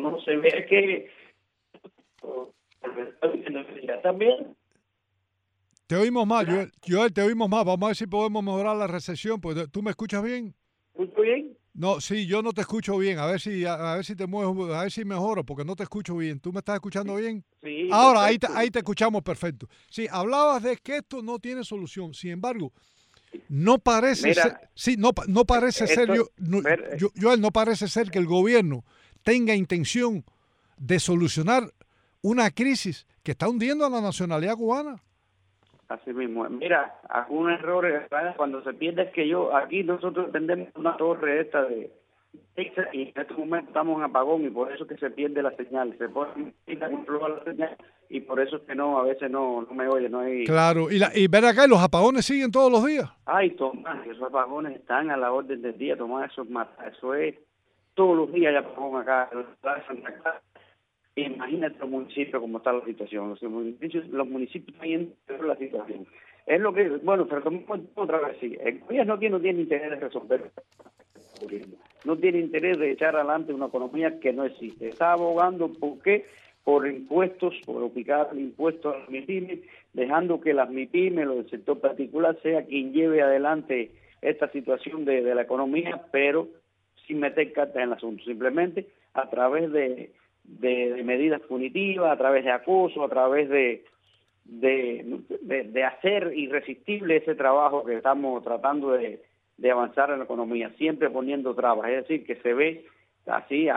No 0.00 0.20
se 0.20 0.36
ve 0.36 0.66
que 0.68 1.10
también 4.02 4.54
te 5.86 5.96
oímos 5.96 6.26
más, 6.26 6.46
Joel, 6.46 6.72
Joel, 6.86 7.12
te 7.12 7.20
oímos 7.20 7.48
más. 7.48 7.64
Vamos 7.64 7.82
a 7.82 7.86
ver 7.88 7.96
si 7.96 8.06
podemos 8.06 8.42
mejorar 8.42 8.76
la 8.76 8.86
recesión. 8.86 9.40
Pues, 9.40 9.70
¿Tú 9.70 9.82
me 9.82 9.90
escuchas 9.90 10.22
bien? 10.22 10.54
¿Escucho 10.94 11.20
bien? 11.20 11.56
No, 11.74 12.00
sí, 12.00 12.26
yo 12.26 12.40
no 12.40 12.52
te 12.52 12.60
escucho 12.60 12.96
bien. 12.98 13.18
A 13.18 13.26
ver 13.26 13.40
si 13.40 13.66
a, 13.66 13.94
ver 13.96 14.04
si 14.04 14.14
te 14.14 14.26
muevo, 14.28 14.72
a 14.72 14.82
ver 14.82 14.92
si 14.92 15.04
mejoro, 15.04 15.44
porque 15.44 15.64
no 15.64 15.74
te 15.74 15.82
escucho 15.82 16.16
bien. 16.16 16.38
¿Tú 16.38 16.52
me 16.52 16.60
estás 16.60 16.76
escuchando 16.76 17.16
bien? 17.16 17.44
Sí. 17.62 17.88
Ahora 17.90 18.24
ahí 18.24 18.38
te, 18.38 18.46
ahí 18.54 18.70
te 18.70 18.78
escuchamos 18.78 19.22
perfecto. 19.22 19.68
Sí, 19.90 20.06
hablabas 20.10 20.62
de 20.62 20.76
que 20.76 20.98
esto 20.98 21.20
no 21.20 21.40
tiene 21.40 21.64
solución. 21.64 22.14
Sin 22.14 22.30
embargo, 22.30 22.72
no 23.48 23.78
parece 23.78 24.34
ser, 24.34 24.70
sí, 24.74 24.96
no, 24.96 25.10
no 25.26 25.44
parece 25.44 25.88
ser 25.88 26.14
yo, 26.14 26.28
no, 26.38 26.62
yo, 26.96 27.10
yo, 27.14 27.36
no 27.36 27.50
parece 27.50 27.88
ser 27.88 28.08
que 28.10 28.20
el 28.20 28.26
gobierno 28.26 28.84
tenga 29.24 29.56
intención 29.56 30.24
de 30.76 31.00
solucionar 31.00 31.72
una 32.22 32.50
crisis 32.50 33.06
que 33.24 33.32
está 33.32 33.48
hundiendo 33.48 33.84
a 33.84 33.90
la 33.90 34.00
nacionalidad 34.00 34.54
cubana. 34.54 35.02
Así 35.88 36.12
mismo. 36.12 36.48
Mira, 36.48 36.94
algún 37.08 37.50
error 37.50 37.86
cuando 38.36 38.62
se 38.62 38.72
pierde 38.74 39.02
es 39.02 39.12
que 39.12 39.28
yo, 39.28 39.54
aquí 39.54 39.82
nosotros 39.82 40.32
tendemos 40.32 40.68
una 40.76 40.96
torre 40.96 41.40
esta 41.40 41.62
de 41.64 41.90
y 42.56 43.02
en 43.02 43.12
este 43.16 43.34
momento 43.34 43.68
estamos 43.68 43.98
en 43.98 44.04
apagón 44.04 44.44
y 44.44 44.50
por 44.50 44.72
eso 44.72 44.86
que 44.86 44.96
se 44.96 45.10
pierde 45.10 45.42
la 45.42 45.50
señal, 45.56 45.96
se 45.98 46.08
pone 46.08 46.54
la 46.66 47.44
señal 47.44 47.76
y 48.08 48.20
por 48.20 48.40
eso 48.40 48.56
es 48.56 48.62
que 48.62 48.74
no, 48.76 48.98
a 48.98 49.02
veces 49.04 49.30
no, 49.30 49.62
no 49.62 49.74
me 49.74 49.88
oye, 49.88 50.08
no 50.08 50.20
hay... 50.20 50.44
Claro, 50.44 50.90
y, 50.90 50.98
la, 50.98 51.10
y 51.14 51.26
ver 51.26 51.44
acá, 51.44 51.66
los 51.66 51.80
apagones 51.80 52.24
siguen 52.24 52.52
todos 52.52 52.70
los 52.70 52.84
días. 52.84 53.10
Ay, 53.26 53.50
Tomás, 53.50 54.06
esos 54.06 54.22
apagones 54.22 54.76
están 54.76 55.10
a 55.10 55.16
la 55.16 55.32
orden 55.32 55.62
del 55.62 55.76
día, 55.76 55.96
Tomás, 55.96 56.30
eso 56.30 56.42
es, 56.44 56.48
eso 56.96 57.14
es 57.14 57.34
todos 57.94 58.16
los 58.16 58.32
días 58.32 58.50
hay 58.50 58.56
apagón 58.56 59.00
acá, 59.00 59.28
en 59.32 59.38
la 59.62 59.86
Santa 59.86 60.12
Clara 60.12 60.40
Imagínate 61.16 61.78
los 61.78 61.88
municipios 61.88 62.40
cómo 62.40 62.58
está 62.58 62.72
la 62.72 62.84
situación. 62.84 63.30
Los 63.30 63.42
municipios, 63.42 64.08
los 64.08 64.28
municipios 64.28 64.76
están 64.82 65.46
la 65.46 65.56
situación. 65.56 66.06
Es 66.46 66.60
lo 66.60 66.74
que, 66.74 66.88
bueno, 66.88 67.26
pero 67.26 67.42
otra 67.94 68.18
vez, 68.18 68.36
sí. 68.40 68.56
El 68.60 68.80
gobierno 68.80 69.14
no 69.14 69.40
tiene 69.40 69.60
interés 69.60 69.90
de 69.90 69.96
resolver 69.96 70.50
no 72.04 72.16
tiene 72.16 72.38
interés 72.38 72.78
de 72.78 72.92
echar 72.92 73.16
adelante 73.16 73.52
una 73.52 73.66
economía 73.66 74.20
que 74.20 74.32
no 74.32 74.44
existe. 74.44 74.88
Está 74.88 75.12
abogando 75.12 75.72
porque 75.72 76.26
por 76.64 76.86
impuestos, 76.86 77.54
por 77.66 77.84
aplicar 77.84 78.30
el 78.32 78.40
impuesto 78.40 78.90
a 78.90 78.98
las 78.98 79.10
MIPIMES, 79.10 79.60
dejando 79.92 80.40
que 80.40 80.54
las 80.54 80.70
MIPIMES, 80.70 81.26
o 81.28 81.34
del 81.34 81.50
sector 81.50 81.78
particular, 81.78 82.38
sea 82.42 82.64
quien 82.64 82.92
lleve 82.94 83.20
adelante 83.20 83.90
esta 84.22 84.50
situación 84.50 85.04
de, 85.04 85.22
la 85.34 85.42
economía, 85.42 86.06
pero 86.10 86.48
sin 87.06 87.20
meter 87.20 87.52
cartas 87.52 87.76
en 87.76 87.82
el 87.82 87.92
asunto, 87.92 88.24
simplemente 88.24 88.86
a 89.12 89.28
través 89.28 89.70
de, 89.72 90.10
medidas 90.60 91.40
punitivas, 91.42 92.12
a 92.12 92.16
través 92.16 92.44
de 92.44 92.50
acoso, 92.50 93.04
a 93.04 93.08
través 93.08 93.48
de, 93.48 93.84
de, 94.44 95.84
hacer 95.84 96.32
irresistible 96.36 97.16
ese 97.16 97.34
trabajo 97.34 97.84
que 97.84 97.96
estamos 97.96 98.42
tratando 98.44 98.92
de, 98.92 99.20
avanzar 99.70 100.10
en 100.10 100.18
la 100.18 100.24
economía, 100.24 100.70
siempre 100.76 101.10
poniendo 101.10 101.54
trabas. 101.54 101.90
Es 101.90 102.08
decir, 102.08 102.26
que 102.26 102.36
se 102.36 102.52
ve 102.52 102.84
así, 103.26 103.68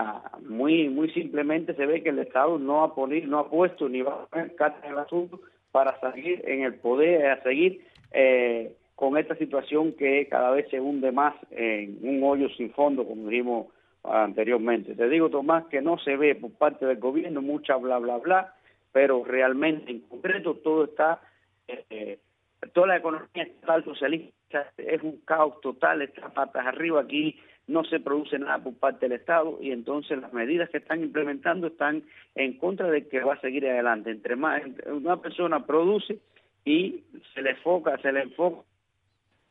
muy 0.47 0.89
muy 0.89 1.10
simplemente 1.12 1.73
se 1.73 1.86
ve 1.86 2.03
que 2.03 2.10
el 2.10 2.19
Estado 2.19 2.60
no 2.60 2.84
ha, 2.84 2.93
no 3.25 3.39
ha 3.39 3.49
puesto 3.49 3.88
ni 3.88 4.01
va 4.01 4.13
a 4.13 4.25
poner 4.25 4.56
cartas 4.56 4.84
en 4.84 4.91
el 4.91 4.99
asunto 4.99 5.39
para 5.71 5.97
seguir 5.99 6.43
en 6.45 6.63
el 6.63 6.75
poder, 6.75 7.27
a 7.27 7.41
seguir 7.43 7.82
eh, 8.12 8.73
con 8.95 9.17
esta 9.17 9.36
situación 9.36 9.93
que 9.93 10.27
cada 10.27 10.51
vez 10.51 10.67
se 10.69 10.82
hunde 10.82 11.12
más 11.12 11.36
en 11.51 11.99
un 12.01 12.21
hoyo 12.23 12.49
sin 12.49 12.71
fondo, 12.71 13.06
como 13.06 13.30
dijimos 13.30 13.67
anteriormente. 14.12 14.96
Te 14.96 15.10
digo, 15.10 15.30
Tomás, 15.30 15.65
que 15.67 15.82
no 15.82 15.98
se 16.00 16.15
ve 16.15 16.36
por 16.36 16.52
parte 16.52 16.86
del 16.86 16.98
gobierno 16.98 17.41
mucha 17.41 17.76
bla, 17.76 17.98
bla, 18.00 18.17
bla, 18.17 18.54
pero 18.91 19.24
realmente 19.24 19.91
en 19.91 20.02
concreto 20.02 20.56
todo 20.56 20.86
está, 20.86 21.22
eh, 21.67 22.20
toda 22.74 22.88
la 22.88 22.98
economía 22.98 23.43
estatal 23.43 23.84
socialista 23.84 24.72
es 24.78 25.02
un 25.04 25.17
caos 25.26 25.60
total, 25.62 26.02
está 26.02 26.30
patas 26.30 26.65
arriba 26.65 27.02
aquí, 27.02 27.39
no 27.67 27.84
se 27.84 28.00
produce 28.00 28.39
nada 28.39 28.60
por 28.60 28.76
parte 28.76 29.08
del 29.08 29.20
Estado 29.20 29.60
y 29.62 29.72
entonces 29.72 30.20
las 30.20 30.32
medidas 30.32 30.70
que 30.70 30.78
están 30.78 31.02
implementando 31.02 31.67
están 31.67 32.04
en 32.36 32.58
contra 32.58 32.89
de 32.89 33.08
que 33.08 33.20
va 33.20 33.34
a 33.34 33.41
seguir 33.41 33.67
adelante. 33.67 34.10
Entre 34.10 34.36
más 34.36 34.62
una 34.88 35.22
persona 35.22 35.65
produce 35.65 36.20
y 36.63 37.04
se 37.34 37.41
le 37.41 37.52
enfoca, 37.52 37.98
se 37.98 38.12
le 38.12 38.22
enfoca 38.22 38.63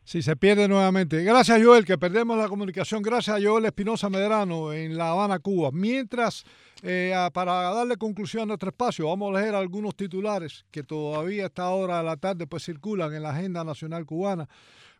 Sí, 0.06 0.22
se 0.22 0.36
pierde 0.36 0.68
nuevamente. 0.68 1.24
Gracias, 1.24 1.60
Joel, 1.60 1.84
que 1.84 1.98
perdemos 1.98 2.38
la 2.38 2.46
comunicación. 2.46 3.02
Gracias 3.02 3.36
a 3.36 3.44
Joel 3.44 3.64
Espinosa 3.64 4.08
Medrano 4.08 4.72
en 4.72 4.96
La 4.96 5.10
Habana, 5.10 5.40
Cuba. 5.40 5.70
Mientras, 5.72 6.44
eh, 6.82 7.12
para 7.32 7.74
darle 7.74 7.96
conclusión 7.96 8.44
a 8.44 8.46
nuestro 8.46 8.68
espacio, 8.68 9.08
vamos 9.08 9.34
a 9.34 9.40
leer 9.40 9.56
algunos 9.56 9.96
titulares 9.96 10.64
que 10.70 10.84
todavía 10.84 11.42
a 11.42 11.46
esta 11.46 11.70
hora 11.70 11.98
de 11.98 12.04
la 12.04 12.16
tarde 12.16 12.46
pues 12.46 12.64
circulan 12.64 13.12
en 13.14 13.24
la 13.24 13.30
agenda 13.30 13.64
nacional 13.64 14.06
cubana. 14.06 14.48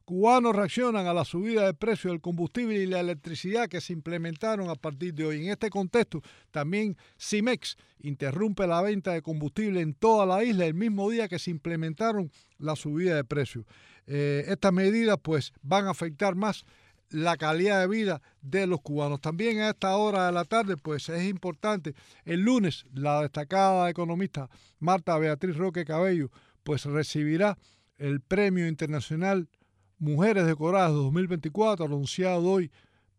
Cubanos 0.07 0.55
reaccionan 0.55 1.09
a 1.09 1.12
la 1.12 1.25
subida 1.25 1.66
de 1.66 1.75
precio 1.75 2.12
del 2.12 2.21
combustible 2.21 2.77
y 2.77 2.87
la 2.87 3.01
electricidad 3.01 3.69
que 3.69 3.81
se 3.81 3.92
implementaron 3.92 4.71
a 4.71 4.77
partir 4.77 5.12
de 5.14 5.27
hoy. 5.27 5.42
En 5.42 5.51
este 5.51 5.69
contexto, 5.69 6.23
también 6.53 6.97
CIMEX 7.19 7.77
interrumpe 7.99 8.69
la 8.69 8.81
venta 8.83 9.14
de 9.14 9.23
combustible 9.23 9.81
en 9.81 9.95
toda 9.95 10.25
la 10.25 10.45
isla 10.45 10.64
el 10.64 10.75
mismo 10.75 11.11
día 11.11 11.27
que 11.27 11.40
se 11.40 11.51
implementaron 11.51 12.31
la 12.57 12.77
subida 12.77 13.16
de 13.16 13.25
precio. 13.25 13.66
Eh, 14.07 14.45
estas 14.47 14.73
medidas 14.73 15.19
pues 15.21 15.53
van 15.62 15.87
a 15.87 15.90
afectar 15.90 16.37
más 16.37 16.64
la 17.11 17.37
calidad 17.37 17.81
de 17.81 17.88
vida 17.88 18.23
de 18.42 18.69
los 18.69 18.83
cubanos. 18.83 19.21
También 19.21 19.59
a 19.59 19.71
esta 19.71 19.97
hora 19.97 20.27
de 20.27 20.33
la 20.33 20.45
tarde, 20.45 20.77
pues 20.77 21.09
es 21.09 21.29
importante, 21.29 21.97
el 22.25 22.42
lunes 22.42 22.87
la 22.95 23.23
destacada 23.23 23.90
economista 23.90 24.49
Marta 24.79 25.19
Beatriz 25.19 25.57
Roque 25.57 25.85
Cabello, 25.85 26.31
pues 26.62 26.85
recibirá 26.85 27.59
el 27.99 28.21
Premio 28.21 28.69
Internacional 28.69 29.49
Mujeres 29.98 30.44
Decoradas 30.46 30.92
2024, 30.92 31.87
anunciado 31.87 32.42
hoy 32.42 32.70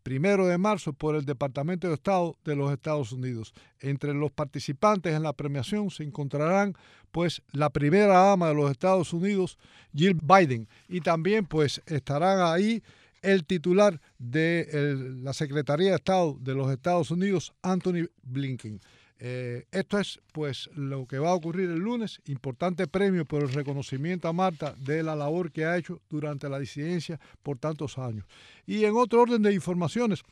primero 0.04 0.46
de 0.46 0.56
marzo 0.58 0.92
por 0.92 1.16
el 1.16 1.24
Departamento 1.24 1.88
de 1.88 1.94
Estado 1.94 2.36
de 2.44 2.54
los 2.54 2.72
Estados 2.72 3.10
Unidos. 3.12 3.52
Entre 3.80 4.14
los 4.14 4.30
participantes 4.30 5.14
en 5.14 5.24
la 5.24 5.32
premiación 5.32 5.90
se 5.90 6.04
encontrarán 6.04 6.74
pues 7.10 7.42
la 7.52 7.70
primera 7.70 8.18
dama 8.18 8.48
de 8.48 8.54
los 8.54 8.70
Estados 8.70 9.12
Unidos, 9.12 9.58
Jill 9.92 10.20
Biden, 10.22 10.68
y 10.88 11.00
también 11.00 11.46
pues 11.46 11.82
estarán 11.86 12.40
ahí 12.40 12.82
el 13.22 13.44
titular 13.44 14.00
de 14.18 15.16
la 15.20 15.32
Secretaría 15.32 15.90
de 15.90 15.96
Estado 15.96 16.36
de 16.40 16.54
los 16.54 16.70
Estados 16.70 17.10
Unidos, 17.10 17.52
Anthony 17.62 18.08
Blinken. 18.22 18.80
Eh, 19.20 19.66
esto 19.72 19.98
es 19.98 20.20
pues 20.32 20.70
lo 20.74 21.06
que 21.06 21.18
va 21.18 21.30
a 21.30 21.34
ocurrir 21.34 21.70
el 21.70 21.80
lunes. 21.80 22.20
Importante 22.26 22.86
premio 22.86 23.24
por 23.24 23.42
el 23.42 23.52
reconocimiento 23.52 24.28
a 24.28 24.32
Marta 24.32 24.74
de 24.78 25.02
la 25.02 25.16
labor 25.16 25.50
que 25.50 25.64
ha 25.64 25.76
hecho 25.76 26.00
durante 26.08 26.48
la 26.48 26.58
disidencia 26.58 27.18
por 27.42 27.58
tantos 27.58 27.98
años. 27.98 28.26
Y 28.66 28.84
en 28.84 28.96
otro 28.96 29.22
orden 29.22 29.42
de 29.42 29.52
informaciones, 29.52 30.22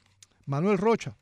Manuel 0.45 0.79
Rocha, 0.79 1.17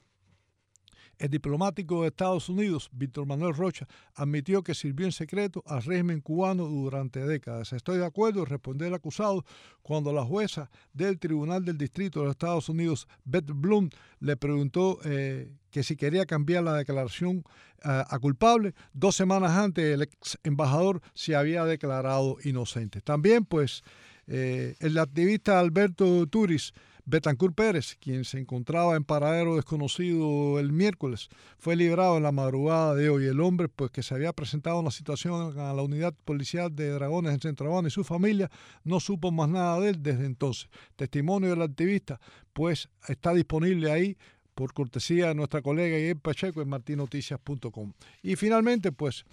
el 1.19 1.31
diplomático 1.31 2.03
de 2.03 2.09
Estados 2.09 2.49
Unidos, 2.49 2.91
Víctor 2.93 3.27
Manuel 3.27 3.55
Rocha, 3.55 3.87
admitió 4.15 4.63
que 4.63 4.75
sirvió 4.75 5.07
en 5.07 5.13
secreto 5.13 5.63
al 5.67 5.83
régimen 5.83 6.21
cubano 6.21 6.67
durante 6.67 7.25
décadas. 7.25 7.73
Estoy 7.73 7.99
de 7.99 8.07
acuerdo 8.07 8.41
en 8.41 8.47
responder 8.47 8.89
al 8.89 8.95
acusado 8.95 9.45
cuando 9.83 10.13
la 10.13 10.25
jueza 10.25 10.71
del 10.93 11.19
Tribunal 11.19 11.65
del 11.65 11.79
Distrito 11.79 12.21
de 12.21 12.27
los 12.27 12.33
Estados 12.33 12.69
Unidos, 12.69 13.07
Beth 13.25 13.47
Bloom, 13.47 13.91
le 14.21 14.37
preguntó 14.37 14.99
eh, 15.05 15.53
que 15.75 15.83
si 15.83 15.97
quería 15.97 16.25
cambiar 16.25 16.63
la 16.63 16.75
declaración 16.75 17.43
eh, 17.85 18.05
a 18.09 18.19
culpable. 18.21 18.75
Dos 18.93 19.17
semanas 19.17 19.51
antes, 19.59 19.85
el 19.85 20.03
ex 20.03 20.39
embajador 20.45 21.03
se 21.15 21.35
había 21.35 21.65
declarado 21.65 22.37
inocente. 22.45 23.01
También, 23.01 23.45
pues, 23.45 23.83
eh, 24.29 24.77
el 24.79 24.97
activista 24.99 25.59
Alberto 25.59 26.29
Turis, 26.29 26.75
Betancourt 27.07 27.57
Pérez, 27.57 27.97
quien 28.01 28.25
se 28.25 28.39
encontraba 28.39 28.95
en 28.95 29.03
paradero 29.03 29.57
desconocido 29.57 30.61
el 30.61 30.71
miércoles, 30.71 31.29
fue 31.59 31.75
liberado 31.75 32.19
en 32.19 32.23
la 32.23 32.31
madrugada 32.31 32.95
de 32.95 33.11
hoy. 33.11 33.27
El 33.27 33.41
hombre, 33.41 33.69
pues 33.69 33.91
que 33.91 34.05
se 34.05 34.15
había 34.15 34.33
presentado 34.33 34.77
en 34.77 34.83
una 34.83 34.93
situación 34.93 35.59
a 35.59 35.75
la 35.75 35.83
unidad 35.83 36.15
policial 36.25 36.73
de 36.77 36.91
Dragones 36.91 37.35
en 37.35 37.41
Centro 37.41 37.73
Habana 37.73 37.89
y 37.89 37.91
su 37.91 38.05
familia, 38.05 38.49
no 38.85 39.01
supo 39.01 39.33
más 39.33 39.49
nada 39.49 39.81
de 39.81 39.89
él 39.89 40.03
desde 40.05 40.25
entonces. 40.25 40.71
Testimonio 40.95 41.51
del 41.51 41.63
activista, 41.63 42.21
pues 42.53 42.89
está 43.09 43.35
disponible 43.35 43.91
ahí 43.91 44.17
por 44.55 44.73
cortesía 44.73 45.29
de 45.29 45.35
nuestra 45.35 45.63
colega 45.63 45.99
Ian 45.99 46.19
Pacheco 46.19 46.63
en 46.63 46.69
martinoticias.com. 46.69 47.93
Y 48.23 48.37
finalmente, 48.37 48.93
pues 48.93 49.25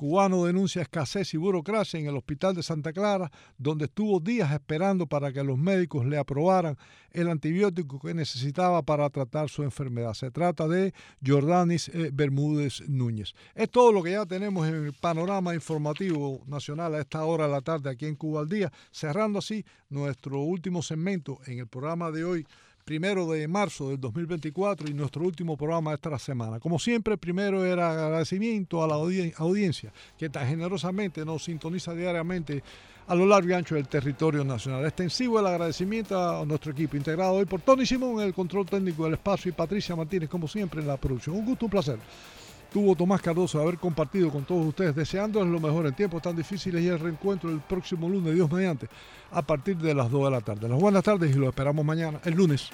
Cubano 0.00 0.46
denuncia 0.46 0.80
escasez 0.80 1.34
y 1.34 1.36
burocracia 1.36 2.00
en 2.00 2.06
el 2.06 2.16
Hospital 2.16 2.54
de 2.54 2.62
Santa 2.62 2.90
Clara, 2.90 3.30
donde 3.58 3.84
estuvo 3.84 4.18
días 4.18 4.50
esperando 4.50 5.06
para 5.06 5.30
que 5.30 5.44
los 5.44 5.58
médicos 5.58 6.06
le 6.06 6.16
aprobaran 6.16 6.78
el 7.10 7.28
antibiótico 7.28 8.00
que 8.00 8.14
necesitaba 8.14 8.80
para 8.80 9.10
tratar 9.10 9.50
su 9.50 9.62
enfermedad. 9.62 10.14
Se 10.14 10.30
trata 10.30 10.66
de 10.66 10.94
Jordanis 11.22 11.90
eh, 11.90 12.08
Bermúdez 12.14 12.80
Núñez. 12.88 13.34
Es 13.54 13.68
todo 13.68 13.92
lo 13.92 14.02
que 14.02 14.12
ya 14.12 14.24
tenemos 14.24 14.66
en 14.66 14.86
el 14.86 14.94
panorama 14.94 15.54
informativo 15.54 16.40
nacional 16.46 16.94
a 16.94 17.00
esta 17.00 17.22
hora 17.26 17.44
de 17.44 17.52
la 17.52 17.60
tarde 17.60 17.90
aquí 17.90 18.06
en 18.06 18.16
Cuba 18.16 18.40
al 18.40 18.48
Día, 18.48 18.72
cerrando 18.90 19.40
así 19.40 19.66
nuestro 19.90 20.40
último 20.40 20.80
segmento 20.80 21.40
en 21.44 21.58
el 21.58 21.66
programa 21.66 22.10
de 22.10 22.24
hoy 22.24 22.46
primero 22.90 23.24
de 23.30 23.46
marzo 23.46 23.90
del 23.90 24.00
2024 24.00 24.90
y 24.90 24.94
nuestro 24.94 25.22
último 25.22 25.56
programa 25.56 25.92
de 25.92 25.94
esta 25.94 26.18
semana. 26.18 26.58
Como 26.58 26.76
siempre, 26.76 27.16
primero 27.16 27.64
era 27.64 27.92
agradecimiento 27.92 28.82
a 28.82 28.88
la 28.88 28.94
audiencia 28.96 29.92
que 30.18 30.28
tan 30.28 30.48
generosamente 30.48 31.24
nos 31.24 31.44
sintoniza 31.44 31.94
diariamente 31.94 32.64
a 33.06 33.14
lo 33.14 33.26
largo 33.26 33.48
y 33.48 33.52
ancho 33.52 33.76
del 33.76 33.86
territorio 33.86 34.42
nacional. 34.42 34.84
Extensivo 34.84 35.38
el 35.38 35.46
agradecimiento 35.46 36.18
a 36.18 36.44
nuestro 36.44 36.72
equipo 36.72 36.96
integrado 36.96 37.34
hoy 37.34 37.44
por 37.44 37.60
Tony 37.60 37.86
Simón 37.86 38.20
el 38.22 38.34
control 38.34 38.66
técnico 38.66 39.04
del 39.04 39.14
espacio 39.14 39.50
y 39.50 39.52
Patricia 39.52 39.94
Martínez, 39.94 40.28
como 40.28 40.48
siempre, 40.48 40.80
en 40.80 40.88
la 40.88 40.96
producción. 40.96 41.36
Un 41.36 41.44
gusto, 41.44 41.66
un 41.66 41.70
placer 41.70 41.98
tuvo 42.72 42.94
Tomás 42.94 43.20
Cardoso 43.20 43.60
haber 43.60 43.78
compartido 43.78 44.30
con 44.30 44.44
todos 44.44 44.66
ustedes, 44.66 44.94
deseándoles 44.94 45.50
lo 45.50 45.60
mejor 45.60 45.86
en 45.86 45.94
tiempos 45.94 46.22
tan 46.22 46.36
difíciles 46.36 46.82
y 46.82 46.88
el 46.88 46.98
reencuentro 46.98 47.50
el 47.50 47.60
próximo 47.60 48.08
lunes, 48.08 48.34
Dios 48.34 48.50
mediante, 48.50 48.88
a 49.32 49.42
partir 49.42 49.76
de 49.76 49.94
las 49.94 50.10
2 50.10 50.24
de 50.24 50.30
la 50.30 50.40
tarde. 50.40 50.68
Las 50.68 50.80
buenas 50.80 51.02
tardes 51.02 51.34
y 51.34 51.38
lo 51.38 51.48
esperamos 51.48 51.84
mañana, 51.84 52.20
el 52.24 52.34
lunes. 52.34 52.70